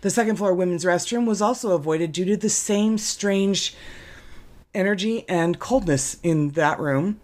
[0.00, 3.74] The second floor women's restroom was also avoided due to the same strange
[4.74, 7.20] energy and coldness in that room.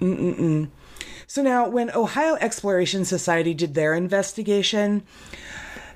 [0.00, 0.70] Mm-mm-mm.
[1.26, 5.02] So now, when Ohio Exploration Society did their investigation,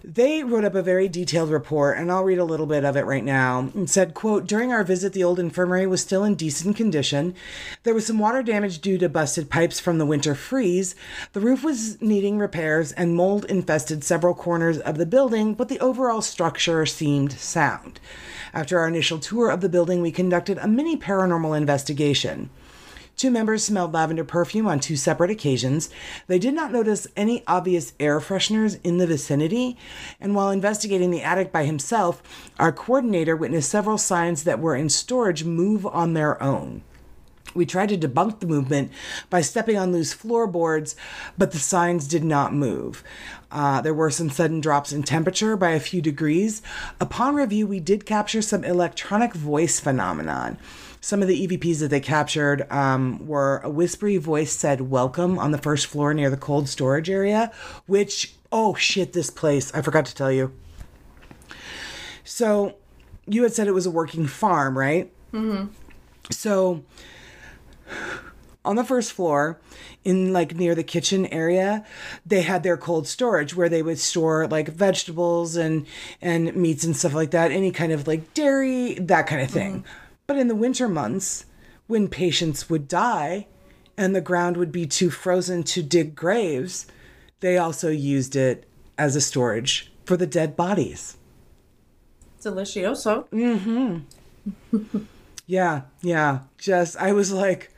[0.04, 3.06] they wrote up a very detailed report, and I'll read a little bit of it
[3.06, 3.70] right now.
[3.74, 7.34] It said, quote, during our visit, the old infirmary was still in decent condition.
[7.84, 10.94] There was some water damage due to busted pipes from the winter freeze.
[11.32, 15.80] The roof was needing repairs, and mold infested several corners of the building, but the
[15.80, 18.00] overall structure seemed sound.
[18.52, 22.50] After our initial tour of the building, we conducted a mini paranormal investigation.
[23.22, 25.90] Two members smelled lavender perfume on two separate occasions.
[26.26, 29.76] They did not notice any obvious air fresheners in the vicinity.
[30.20, 32.20] And while investigating the attic by himself,
[32.58, 36.82] our coordinator witnessed several signs that were in storage move on their own.
[37.54, 38.92] We tried to debunk the movement
[39.30, 40.96] by stepping on loose floorboards,
[41.36, 43.04] but the signs did not move.
[43.50, 46.62] Uh, there were some sudden drops in temperature by a few degrees.
[47.00, 50.58] Upon review, we did capture some electronic voice phenomenon.
[51.02, 55.50] Some of the EVPs that they captured um, were a whispery voice said welcome on
[55.50, 57.52] the first floor near the cold storage area,
[57.86, 60.52] which, oh shit, this place, I forgot to tell you.
[62.24, 62.76] So,
[63.26, 65.12] you had said it was a working farm, right?
[65.32, 65.72] Mm-hmm.
[66.30, 66.84] So,
[68.64, 69.58] on the first floor
[70.04, 71.84] in like near the kitchen area
[72.24, 75.86] they had their cold storage where they would store like vegetables and
[76.20, 79.84] and meats and stuff like that any kind of like dairy that kind of thing.
[80.26, 81.46] But in the winter months
[81.86, 83.46] when patients would die
[83.96, 86.86] and the ground would be too frozen to dig graves
[87.40, 91.16] they also used it as a storage for the dead bodies.
[92.40, 93.26] Delicioso.
[93.30, 94.02] mhm
[95.46, 96.40] yeah yeah.
[96.58, 97.71] Just i was like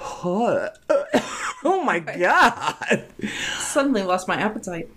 [0.00, 0.68] oh,
[1.64, 3.04] oh my god
[3.58, 4.88] Suddenly lost my appetite.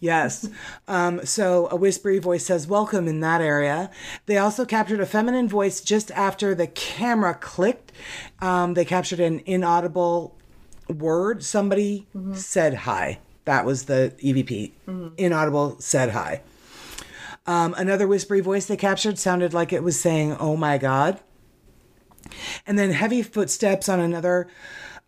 [0.00, 0.48] Yes.
[0.88, 3.90] Um, so a whispery voice says, Welcome in that area.
[4.26, 7.92] They also captured a feminine voice just after the camera clicked.
[8.40, 10.36] Um, they captured an inaudible
[10.88, 11.44] word.
[11.44, 13.20] Somebody said hi.
[13.44, 14.72] That was the EVP.
[15.18, 16.42] Inaudible said hi.
[17.46, 21.20] Um, another whispery voice they captured sounded like it was saying, Oh my God.
[22.66, 24.48] And then heavy footsteps on another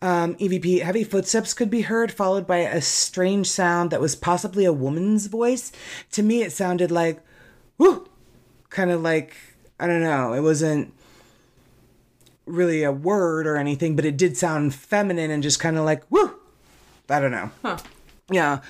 [0.03, 0.83] um, EVP.
[0.83, 5.27] Heavy footsteps could be heard, followed by a strange sound that was possibly a woman's
[5.27, 5.73] voice.
[6.13, 7.21] To me, it sounded like,
[7.79, 8.09] whoo,
[8.69, 9.37] kind of like,
[9.79, 10.93] I don't know, it wasn't
[12.47, 16.03] really a word or anything, but it did sound feminine and just kind of like,
[16.11, 16.35] whoo,
[17.09, 17.51] I don't know.
[17.63, 17.79] Huh.
[18.31, 18.61] Yeah.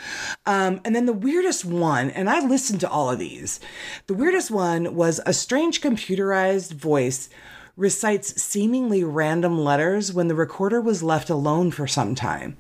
[0.45, 3.61] Um, and then the weirdest one, and I listened to all of these,
[4.07, 7.31] the weirdest one was a strange computerized voice
[7.77, 12.57] recites seemingly random letters when the recorder was left alone for some time.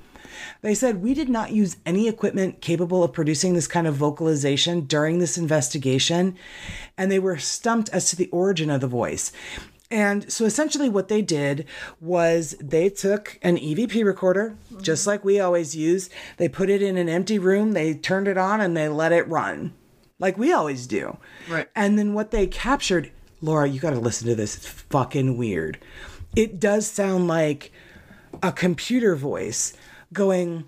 [0.62, 4.82] They said, We did not use any equipment capable of producing this kind of vocalization
[4.82, 6.36] during this investigation,
[6.96, 9.32] and they were stumped as to the origin of the voice.
[9.90, 11.66] And so essentially, what they did
[12.00, 16.08] was they took an EVP recorder, just like we always use,
[16.38, 19.28] they put it in an empty room, they turned it on, and they let it
[19.28, 19.74] run,
[20.18, 21.18] like we always do.
[21.46, 21.68] Right.
[21.76, 23.10] And then what they captured,
[23.42, 24.56] Laura, you got to listen to this.
[24.56, 25.78] It's fucking weird.
[26.36, 27.72] It does sound like
[28.42, 29.74] a computer voice
[30.12, 30.64] going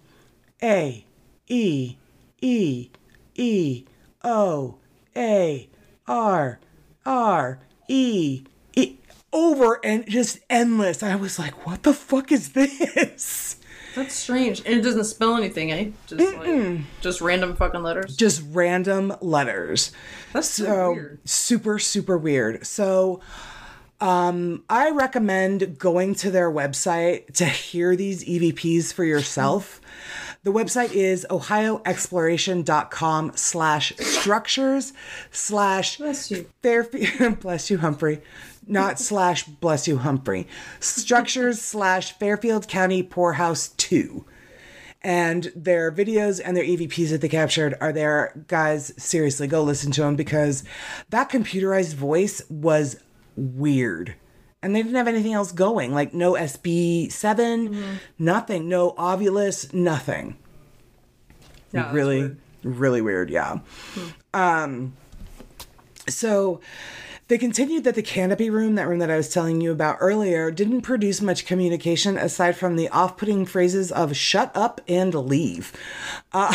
[0.63, 1.07] A,
[1.47, 1.97] E,
[2.43, 2.91] E,
[3.37, 3.85] E,
[4.25, 4.79] O,
[5.17, 5.69] A,
[6.07, 6.59] R,
[7.07, 7.59] R,
[7.89, 8.45] E,
[8.75, 8.97] E,
[9.33, 11.03] over and just endless.
[11.03, 13.57] I was like, what the fuck is this?
[13.95, 14.61] That's strange.
[14.67, 15.91] And it doesn't spell anything, eh?
[16.07, 18.17] Just like just random fucking letters.
[18.17, 19.93] Just random letters.
[20.33, 21.29] That's so, So weird.
[21.29, 22.67] super, super weird.
[22.67, 23.21] So
[24.01, 29.81] um, I recommend going to their website to hear these EVPs for yourself.
[30.43, 34.93] The website is ohioexploration.com slash structures
[35.31, 36.47] slash Bless you.
[36.63, 38.21] Fairfield, bless you, Humphrey.
[38.67, 40.47] Not slash bless you, Humphrey.
[40.81, 44.25] Structures slash Fairfield County Poorhouse 2.
[45.03, 48.43] And their videos and their EVPs that they captured are there.
[48.47, 50.65] Guys, seriously, go listen to them because
[51.11, 52.97] that computerized voice was
[53.37, 54.15] weird.
[54.63, 60.39] And they didn't have anything else going, like no SB7, nothing, no Ovilus, nothing.
[61.71, 62.39] Yeah, really, weird.
[62.63, 63.59] really weird, yeah.
[64.33, 64.95] Um,
[66.09, 66.63] so
[67.29, 70.51] they continued that the canopy room, that room that I was telling you about earlier,
[70.51, 75.73] didn't produce much communication aside from the off putting phrases of shut up and leave.
[76.33, 76.53] Uh,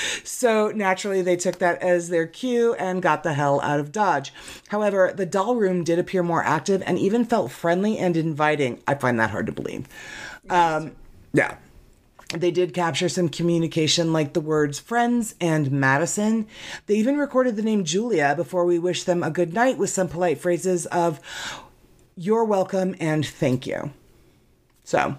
[0.24, 4.32] so naturally, they took that as their cue and got the hell out of Dodge.
[4.68, 8.80] However, the doll room did appear more active and even felt friendly and inviting.
[8.86, 9.88] I find that hard to believe.
[10.48, 10.92] Um,
[11.32, 11.56] yeah
[12.32, 16.46] they did capture some communication like the words friends and Madison.
[16.86, 20.08] They even recorded the name Julia before we wished them a good night with some
[20.08, 21.20] polite phrases of
[22.16, 23.90] you're welcome and thank you.
[24.84, 25.16] So,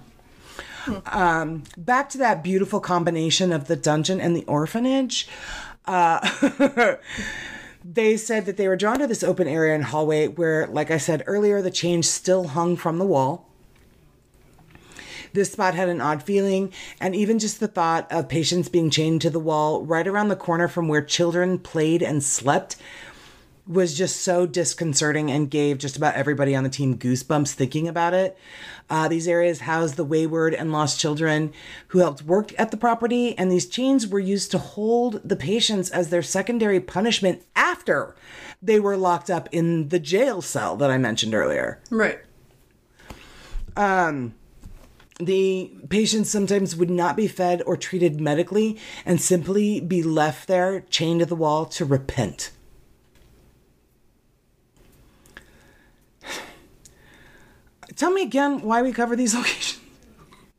[1.05, 5.27] um, back to that beautiful combination of the dungeon and the orphanage.
[5.85, 6.19] Uh,
[7.83, 10.97] they said that they were drawn to this open area and hallway where, like I
[10.97, 13.49] said earlier, the chains still hung from the wall.
[15.33, 16.71] This spot had an odd feeling,
[17.01, 20.35] and even just the thought of patients being chained to the wall right around the
[20.35, 22.75] corner from where children played and slept
[23.65, 28.13] was just so disconcerting and gave just about everybody on the team goosebumps thinking about
[28.13, 28.37] it.
[28.89, 31.53] Uh, these areas housed the wayward and lost children
[31.87, 35.89] who helped work at the property, and these chains were used to hold the patients
[35.89, 38.15] as their secondary punishment after
[38.61, 41.81] they were locked up in the jail cell that I mentioned earlier.
[41.89, 42.19] Right.
[45.25, 50.81] The patients sometimes would not be fed or treated medically and simply be left there
[50.89, 52.51] chained to the wall to repent.
[57.95, 59.79] Tell me again why we cover these locations.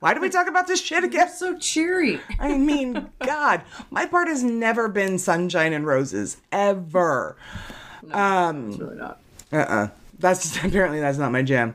[0.00, 1.30] Why do we talk about this shit again?
[1.30, 2.20] So cheery.
[2.38, 7.36] I mean, God, my part has never been sunshine and roses, ever.
[8.02, 9.20] No, It's really not.
[9.50, 9.88] Uh-uh.
[10.18, 11.74] That's apparently that's not my jam.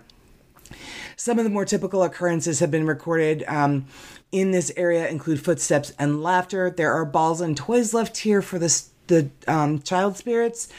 [1.20, 3.88] Some of the more typical occurrences have been recorded um,
[4.32, 6.70] in this area include footsteps and laughter.
[6.70, 10.70] There are balls and toys left here for the the um, child spirits,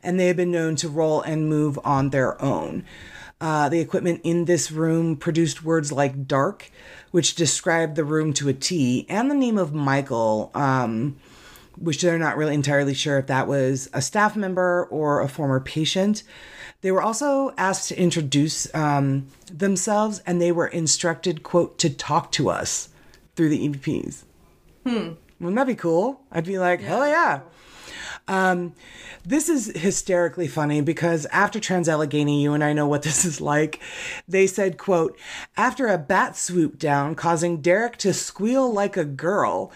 [0.00, 2.84] and they have been known to roll and move on their own.
[3.40, 6.70] Uh, the equipment in this room produced words like dark,
[7.10, 11.16] which described the room to a T, and the name of Michael, um,
[11.80, 15.60] which they're not really entirely sure if that was a staff member or a former
[15.60, 16.22] patient.
[16.80, 22.30] They were also asked to introduce um, themselves, and they were instructed, quote, to talk
[22.32, 22.88] to us
[23.34, 24.24] through the EVPs.
[24.86, 25.12] Hmm.
[25.40, 26.20] Wouldn't that be cool?
[26.32, 27.40] I'd be like, hell yeah.
[28.28, 28.74] Um,
[29.24, 33.80] this is hysterically funny because after Trans-Allegheny, you and I know what this is like.
[34.28, 35.18] They said, quote,
[35.56, 39.72] after a bat swooped down, causing Derek to squeal like a girl,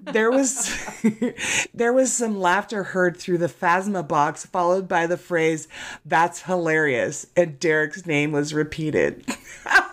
[0.00, 0.70] there was
[1.74, 5.68] there was some laughter heard through the Phasma box, followed by the phrase,
[6.04, 9.24] that's hilarious, and Derek's name was repeated.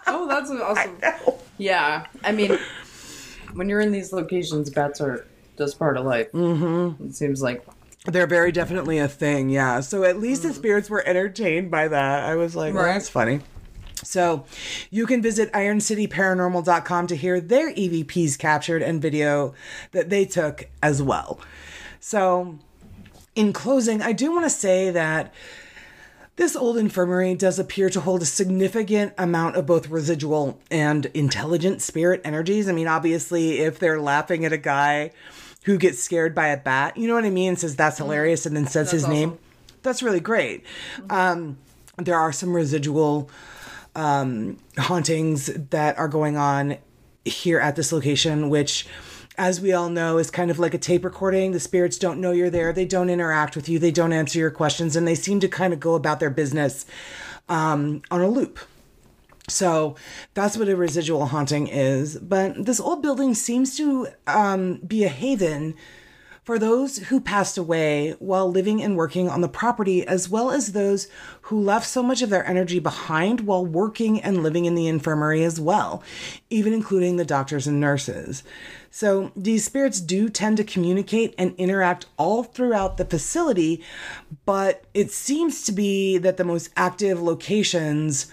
[0.07, 0.97] Oh, that's awesome.
[1.57, 2.05] Yeah.
[2.23, 2.57] I mean,
[3.53, 5.25] when you're in these locations, bats are
[5.57, 6.31] just part of life.
[6.31, 7.05] Mm-hmm.
[7.05, 7.65] It seems like.
[8.05, 9.79] They're very definitely a thing, yeah.
[9.81, 10.55] So at least the mm.
[10.55, 12.23] spirits were entertained by that.
[12.23, 12.93] I was like, well, Right.
[12.93, 13.41] that's funny.
[14.03, 14.45] So
[14.89, 19.53] you can visit ironcityparanormal.com to hear their EVPs captured and video
[19.91, 21.39] that they took as well.
[21.99, 22.57] So
[23.35, 25.31] in closing, I do want to say that
[26.37, 31.83] this old infirmary does appear to hold a significant amount of both residual and intelligent
[31.83, 32.67] spirit energies.
[32.67, 35.11] I mean, obviously, if they're laughing at a guy
[35.63, 37.55] who gets scared by a bat, you know what I mean?
[37.55, 39.13] Says that's hilarious and then says his awesome.
[39.13, 39.39] name.
[39.83, 40.65] That's really great.
[41.09, 41.57] Um,
[41.97, 43.29] there are some residual
[43.95, 46.77] um, hauntings that are going on
[47.25, 48.87] here at this location, which,
[49.37, 51.51] as we all know, is kind of like a tape recording.
[51.51, 54.51] The spirits don't know you're there, they don't interact with you, they don't answer your
[54.51, 56.85] questions, and they seem to kind of go about their business
[57.49, 58.59] um, on a loop.
[59.51, 59.95] So
[60.33, 62.17] that's what a residual haunting is.
[62.17, 65.75] But this old building seems to um, be a haven
[66.43, 70.71] for those who passed away while living and working on the property, as well as
[70.71, 71.07] those
[71.43, 75.43] who left so much of their energy behind while working and living in the infirmary
[75.43, 76.01] as well,
[76.49, 78.43] even including the doctors and nurses.
[78.89, 83.83] So these spirits do tend to communicate and interact all throughout the facility,
[84.43, 88.31] but it seems to be that the most active locations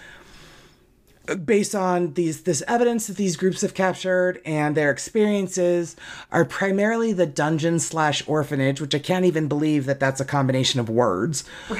[1.35, 5.95] based on these this evidence that these groups have captured and their experiences
[6.31, 10.79] are primarily the dungeon slash orphanage which i can't even believe that that's a combination
[10.79, 11.43] of words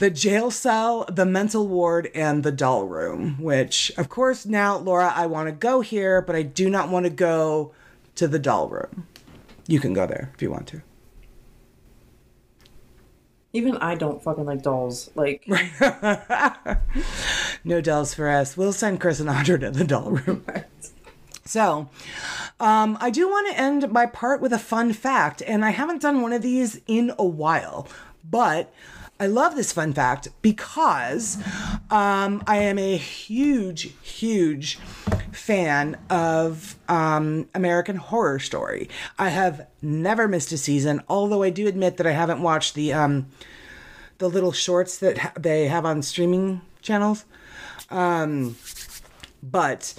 [0.00, 5.12] the jail cell, the mental ward, and the doll room, which, of course, now, Laura,
[5.14, 7.74] I want to go here, but I do not want to go
[8.14, 9.06] to the doll room.
[9.66, 10.80] You can go there if you want to.
[13.52, 15.10] Even I don't fucking like dolls.
[15.14, 15.46] Like,
[17.64, 18.56] No dolls for us.
[18.56, 20.44] We'll send Chris and Audra to the doll room.
[21.44, 21.88] So,
[22.60, 26.00] um, I do want to end my part with a fun fact, and I haven't
[26.00, 27.88] done one of these in a while,
[28.22, 28.72] but
[29.20, 31.36] I love this fun fact because
[31.90, 34.76] um, I am a huge, huge
[35.30, 38.88] fan of um, American Horror Story.
[39.18, 42.94] I have never missed a season, although I do admit that I haven't watched the
[42.94, 43.26] um,
[44.16, 47.26] the little shorts that ha- they have on streaming channels.
[47.90, 48.56] Um,
[49.42, 49.92] but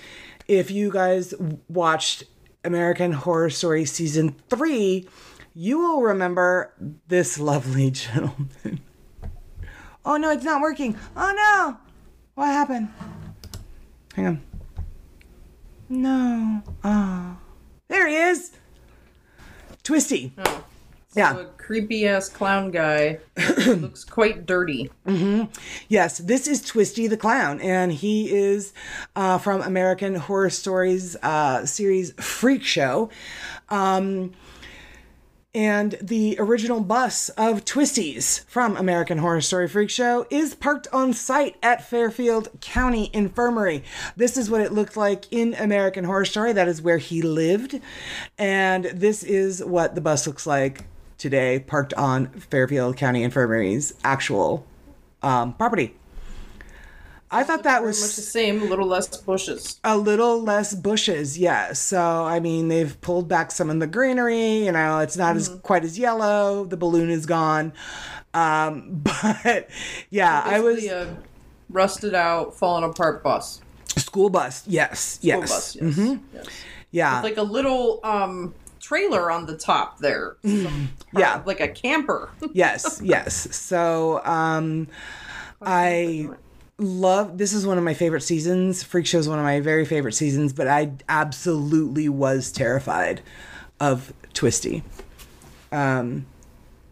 [0.47, 1.35] if you guys
[1.69, 2.23] watched
[2.63, 5.07] American Horror Story season three,
[5.53, 6.73] you will remember
[7.07, 8.81] this lovely gentleman.
[10.05, 10.97] Oh no, it's not working.
[11.15, 11.77] Oh no,
[12.35, 12.89] what happened?
[14.15, 14.41] Hang on.
[15.89, 16.63] No.
[16.83, 17.37] Oh,
[17.87, 18.51] there he is.
[19.83, 20.33] Twisty.
[20.37, 20.65] oh.
[21.13, 21.39] Yeah.
[21.39, 23.19] a creepy ass clown guy.
[23.67, 24.89] looks quite dirty.
[25.05, 25.51] Mm-hmm.
[25.89, 28.73] Yes, this is Twisty the Clown, and he is
[29.15, 33.09] uh, from American Horror Stories uh, series Freak Show.
[33.67, 34.31] Um,
[35.53, 41.11] and the original bus of Twisty's from American Horror Story Freak Show is parked on
[41.11, 43.83] site at Fairfield County Infirmary.
[44.15, 46.53] This is what it looked like in American Horror Story.
[46.53, 47.81] That is where he lived.
[48.37, 50.85] And this is what the bus looks like
[51.17, 54.65] today, parked on Fairfield County Infirmary's actual
[55.21, 55.95] um, property.
[57.33, 59.79] I thought that was much the same, a little less bushes.
[59.83, 61.79] a little less bushes, yes.
[61.79, 64.65] So I mean, they've pulled back some of the greenery.
[64.65, 66.65] You know, it's not as quite as yellow.
[66.65, 67.71] The balloon is gone,
[68.33, 69.69] um, but
[70.09, 71.15] yeah, I was a
[71.69, 73.61] rusted out, fallen apart bus.
[73.95, 74.63] school bus.
[74.67, 76.19] Yes, School yes, bus, yes.
[76.33, 76.45] yes.
[76.91, 80.35] yeah, Like a little um trailer on the top there.
[81.13, 81.41] Yeah.
[81.45, 82.29] Like a camper.
[82.53, 83.53] yes, yes.
[83.55, 84.87] So um,
[85.61, 86.29] I
[86.77, 88.83] love this is one of my favorite seasons.
[88.83, 93.21] Freak Show is one of my very favorite seasons, but I absolutely was terrified
[93.79, 94.83] of Twisty.
[95.71, 96.25] Um,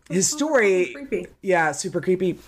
[0.10, 1.28] his story, Creepy.
[1.42, 2.40] yeah, super creepy.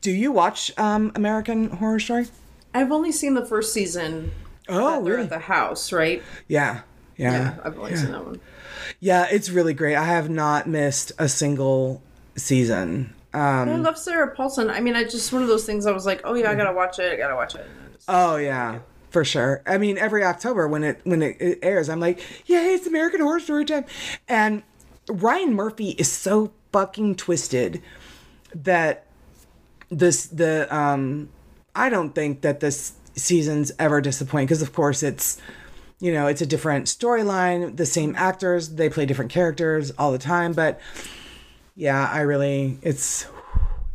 [0.00, 2.26] Do you watch um, American Horror Story?
[2.74, 4.32] I've only seen the first season.
[4.68, 5.22] Oh, really?
[5.24, 6.22] at the house, right?
[6.48, 6.82] Yeah,
[7.16, 8.40] yeah, Yeah, I've only seen that one.
[8.98, 9.26] yeah.
[9.30, 9.94] It's really great.
[9.94, 12.02] I have not missed a single
[12.36, 13.14] season.
[13.34, 14.70] Um, I love Sarah Paulson.
[14.70, 15.86] I mean, I just one of those things.
[15.86, 17.12] I was like, oh yeah, I gotta watch it.
[17.12, 17.66] I gotta watch it.
[17.92, 18.78] Just- Oh yeah,
[19.10, 19.62] for sure.
[19.66, 23.20] I mean, every October when it when it, it airs, I'm like, yay, it's American
[23.20, 23.84] Horror Story time.
[24.28, 24.62] And
[25.08, 27.82] Ryan Murphy is so fucking twisted
[28.54, 29.06] that
[29.90, 31.28] this the um
[31.74, 35.38] I don't think that this season's ever disappoint because of course it's
[36.00, 40.18] you know it's a different storyline, the same actors, they play different characters all the
[40.18, 40.80] time, but
[41.74, 43.26] yeah, I really it's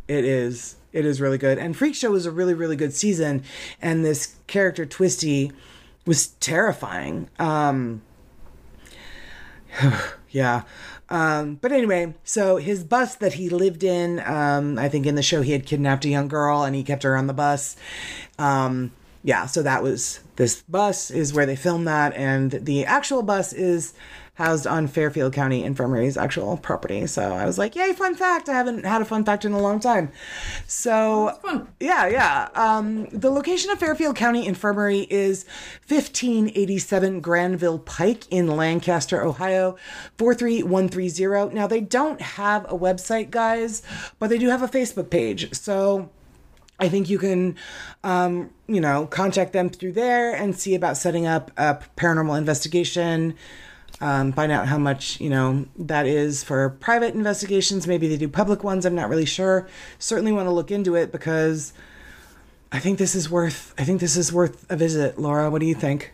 [0.08, 1.58] it is it is really good.
[1.58, 3.42] And Freak Show was a really really good season
[3.80, 5.52] and this character Twisty
[6.06, 7.28] was terrifying.
[7.38, 8.02] Um
[10.30, 10.62] yeah.
[11.08, 15.22] Um, but anyway, so his bus that he lived in, um, I think in the
[15.22, 17.76] show he had kidnapped a young girl and he kept her on the bus.
[18.38, 18.92] Um,
[19.24, 23.52] yeah, so that was this bus is where they filmed that, and the actual bus
[23.52, 23.92] is
[24.40, 27.06] housed on Fairfield County Infirmary's actual property.
[27.06, 28.48] So I was like, yay, fun fact.
[28.48, 30.10] I haven't had a fun fact in a long time.
[30.66, 31.68] So fun.
[31.78, 32.48] yeah, yeah.
[32.54, 35.44] Um, the location of Fairfield County Infirmary is
[35.88, 39.76] 1587 Granville Pike in Lancaster, Ohio,
[40.16, 41.54] 43130.
[41.54, 43.82] Now, they don't have a website, guys,
[44.18, 45.52] but they do have a Facebook page.
[45.54, 46.08] So
[46.78, 47.56] I think you can,
[48.02, 53.34] um, you know, contact them through there and see about setting up a paranormal investigation.
[54.02, 57.86] Um, find out how much you know that is for private investigations.
[57.86, 58.86] Maybe they do public ones.
[58.86, 59.68] I'm not really sure.
[59.98, 61.74] Certainly want to look into it because
[62.72, 63.74] I think this is worth.
[63.78, 65.18] I think this is worth a visit.
[65.18, 66.12] Laura, what do you think?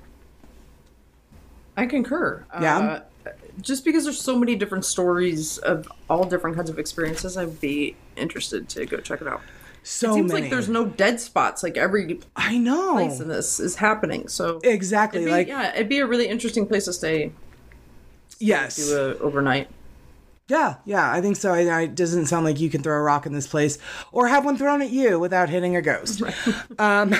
[1.77, 2.45] I concur.
[2.61, 2.79] Yeah?
[3.27, 3.31] Uh,
[3.61, 7.97] just because there's so many different stories of all different kinds of experiences, I'd be
[8.17, 9.43] interested to go check it out.
[9.83, 10.43] So it Seems many.
[10.43, 11.63] like there's no dead spots.
[11.63, 14.27] Like every I know place in this is happening.
[14.29, 15.21] So exactly.
[15.21, 17.33] it'd be, like yeah, it'd be a really interesting place to stay.
[18.39, 19.69] Yes, Do a overnight.
[20.49, 21.53] Yeah, yeah, I think so.
[21.53, 23.79] I, I, it doesn't sound like you can throw a rock in this place
[24.13, 26.23] or have one thrown at you without hitting a ghost.
[26.79, 27.13] um,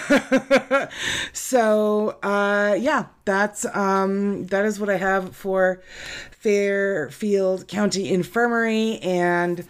[1.33, 5.83] so, uh, yeah, that's um, that is what I have for
[6.31, 9.67] Fairfield County Infirmary, and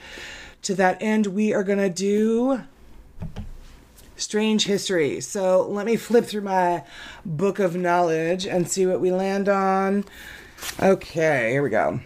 [0.63, 2.63] to that end, we are gonna do
[4.19, 5.21] Strange history.
[5.21, 6.85] So let me flip through my
[7.27, 10.07] book of knowledge and see what we land on.
[10.81, 12.01] Okay, here we go.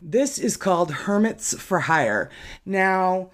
[0.00, 2.30] This is called Hermits for Hire.
[2.64, 3.30] Now,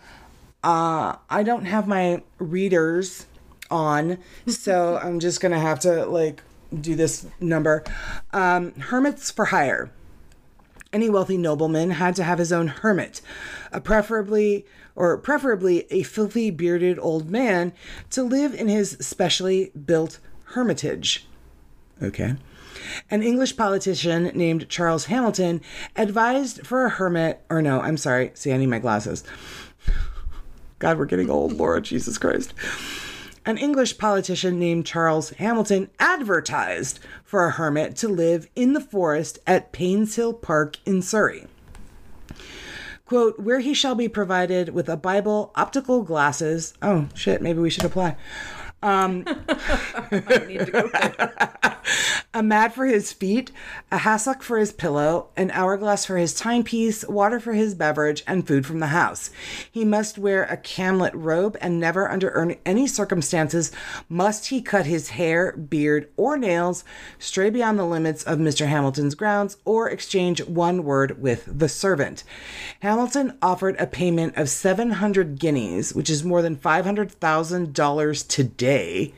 [0.62, 3.26] uh, I don't have my readers
[3.70, 6.42] on, so I'm just gonna have to like
[6.80, 7.84] do this number.
[8.32, 9.90] Um, hermits for hire.
[10.92, 13.20] Any wealthy nobleman had to have his own hermit,
[13.72, 14.64] a preferably
[14.96, 17.72] or preferably a filthy bearded old man
[18.10, 21.26] to live in his specially built hermitage.
[22.00, 22.36] Okay.
[23.10, 25.60] An English politician named Charles Hamilton
[25.96, 29.24] advised for a hermit, or no, I'm sorry, see, I need my glasses.
[30.78, 32.52] God, we're getting old, Laura, Jesus Christ.
[33.46, 39.38] An English politician named Charles Hamilton advertised for a hermit to live in the forest
[39.46, 41.46] at Painshill Park in Surrey.
[43.04, 46.72] Quote, where he shall be provided with a Bible, optical glasses.
[46.80, 48.16] Oh, shit, maybe we should apply.
[48.82, 49.24] Um,
[52.34, 53.52] a mat for his feet,
[53.92, 58.46] a hassock for his pillow, an hourglass for his timepiece, water for his beverage, and
[58.46, 59.30] food from the house.
[59.70, 63.70] He must wear a camlet robe, and never under er, any circumstances
[64.08, 66.84] must he cut his hair, beard, or nails
[67.20, 68.66] stray beyond the limits of Mr.
[68.66, 72.24] Hamilton's grounds or exchange one word with the servant.
[72.80, 79.14] Hamilton offered a payment of 700 guineas, which is more than $500,000 today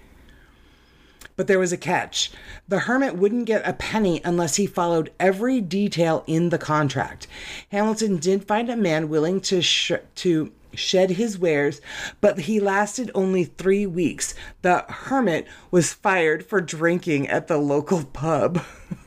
[1.37, 2.33] but there was a catch.
[2.67, 7.27] The hermit wouldn't get a penny unless he followed every detail in the contract.
[7.71, 11.81] Hamilton did find a man willing to sh- to shed his wares,
[12.21, 14.35] but he lasted only three weeks.
[14.63, 18.63] The hermit was fired for drinking at the local pub.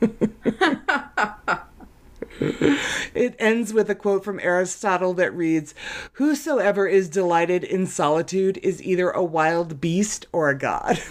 [2.40, 5.74] it ends with a quote from Aristotle that reads
[6.14, 11.00] Whosoever is delighted in solitude is either a wild beast or a god.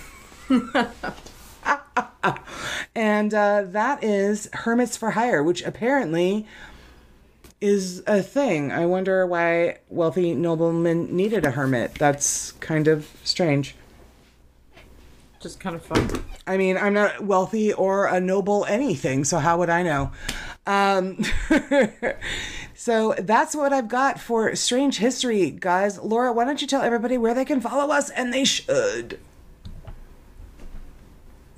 [2.95, 6.47] and uh, that is Hermits for Hire, which apparently
[7.61, 8.71] is a thing.
[8.71, 11.95] I wonder why wealthy noblemen needed a hermit.
[11.95, 13.75] That's kind of strange.
[15.39, 16.23] Just kind of fun.
[16.47, 20.11] I mean, I'm not wealthy or a noble anything, so how would I know?
[20.65, 21.23] Um,
[22.75, 25.99] so that's what I've got for Strange History, guys.
[25.99, 28.09] Laura, why don't you tell everybody where they can follow us?
[28.09, 29.19] And they should.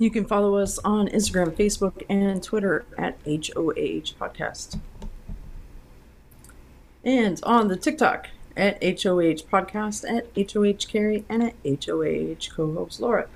[0.02, 4.80] You can follow us on Instagram, Facebook, and Twitter at HOH Podcast.
[7.04, 8.26] And on the TikTok
[8.56, 13.28] at HOH Podcast, at HOH Carrie, and at HOH co host Laura.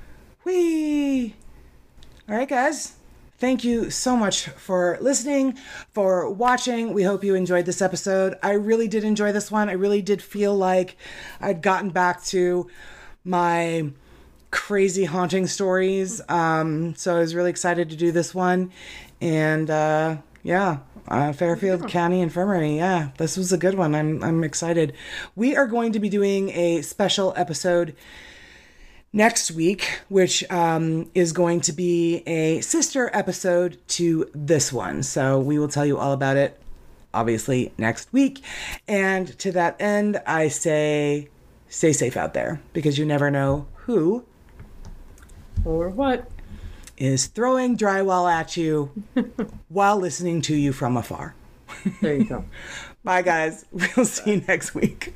[0.43, 1.37] Whee!
[2.29, 2.95] All right, guys.
[3.39, 5.57] Thank you so much for listening,
[5.93, 6.93] for watching.
[6.93, 8.35] We hope you enjoyed this episode.
[8.43, 9.69] I really did enjoy this one.
[9.69, 10.97] I really did feel like
[11.41, 12.69] I'd gotten back to
[13.23, 13.93] my
[14.57, 16.23] crazy haunting stories.
[16.31, 18.73] Um, so I was really excited to do this one.
[19.21, 20.79] And uh, yeah,
[21.09, 21.87] uh, Fairfield yeah.
[21.89, 22.77] County Infirmary.
[22.77, 23.95] Yeah, this was a good one.
[23.95, 24.95] I'm I'm excited.
[25.37, 27.95] We are going to be doing a special episode
[29.13, 35.03] next week, which um, is going to be a sister episode to this one.
[35.03, 36.61] So we will tell you all about it,
[37.13, 38.43] obviously, next week.
[38.89, 41.29] And to that end, I say
[41.69, 44.25] stay safe out there because you never know who
[45.65, 46.31] or what
[46.97, 48.91] is throwing drywall at you
[49.69, 51.35] while listening to you from afar.
[52.01, 52.45] There you go.
[53.05, 53.65] Bye, guys.
[53.97, 55.15] We'll see you next week.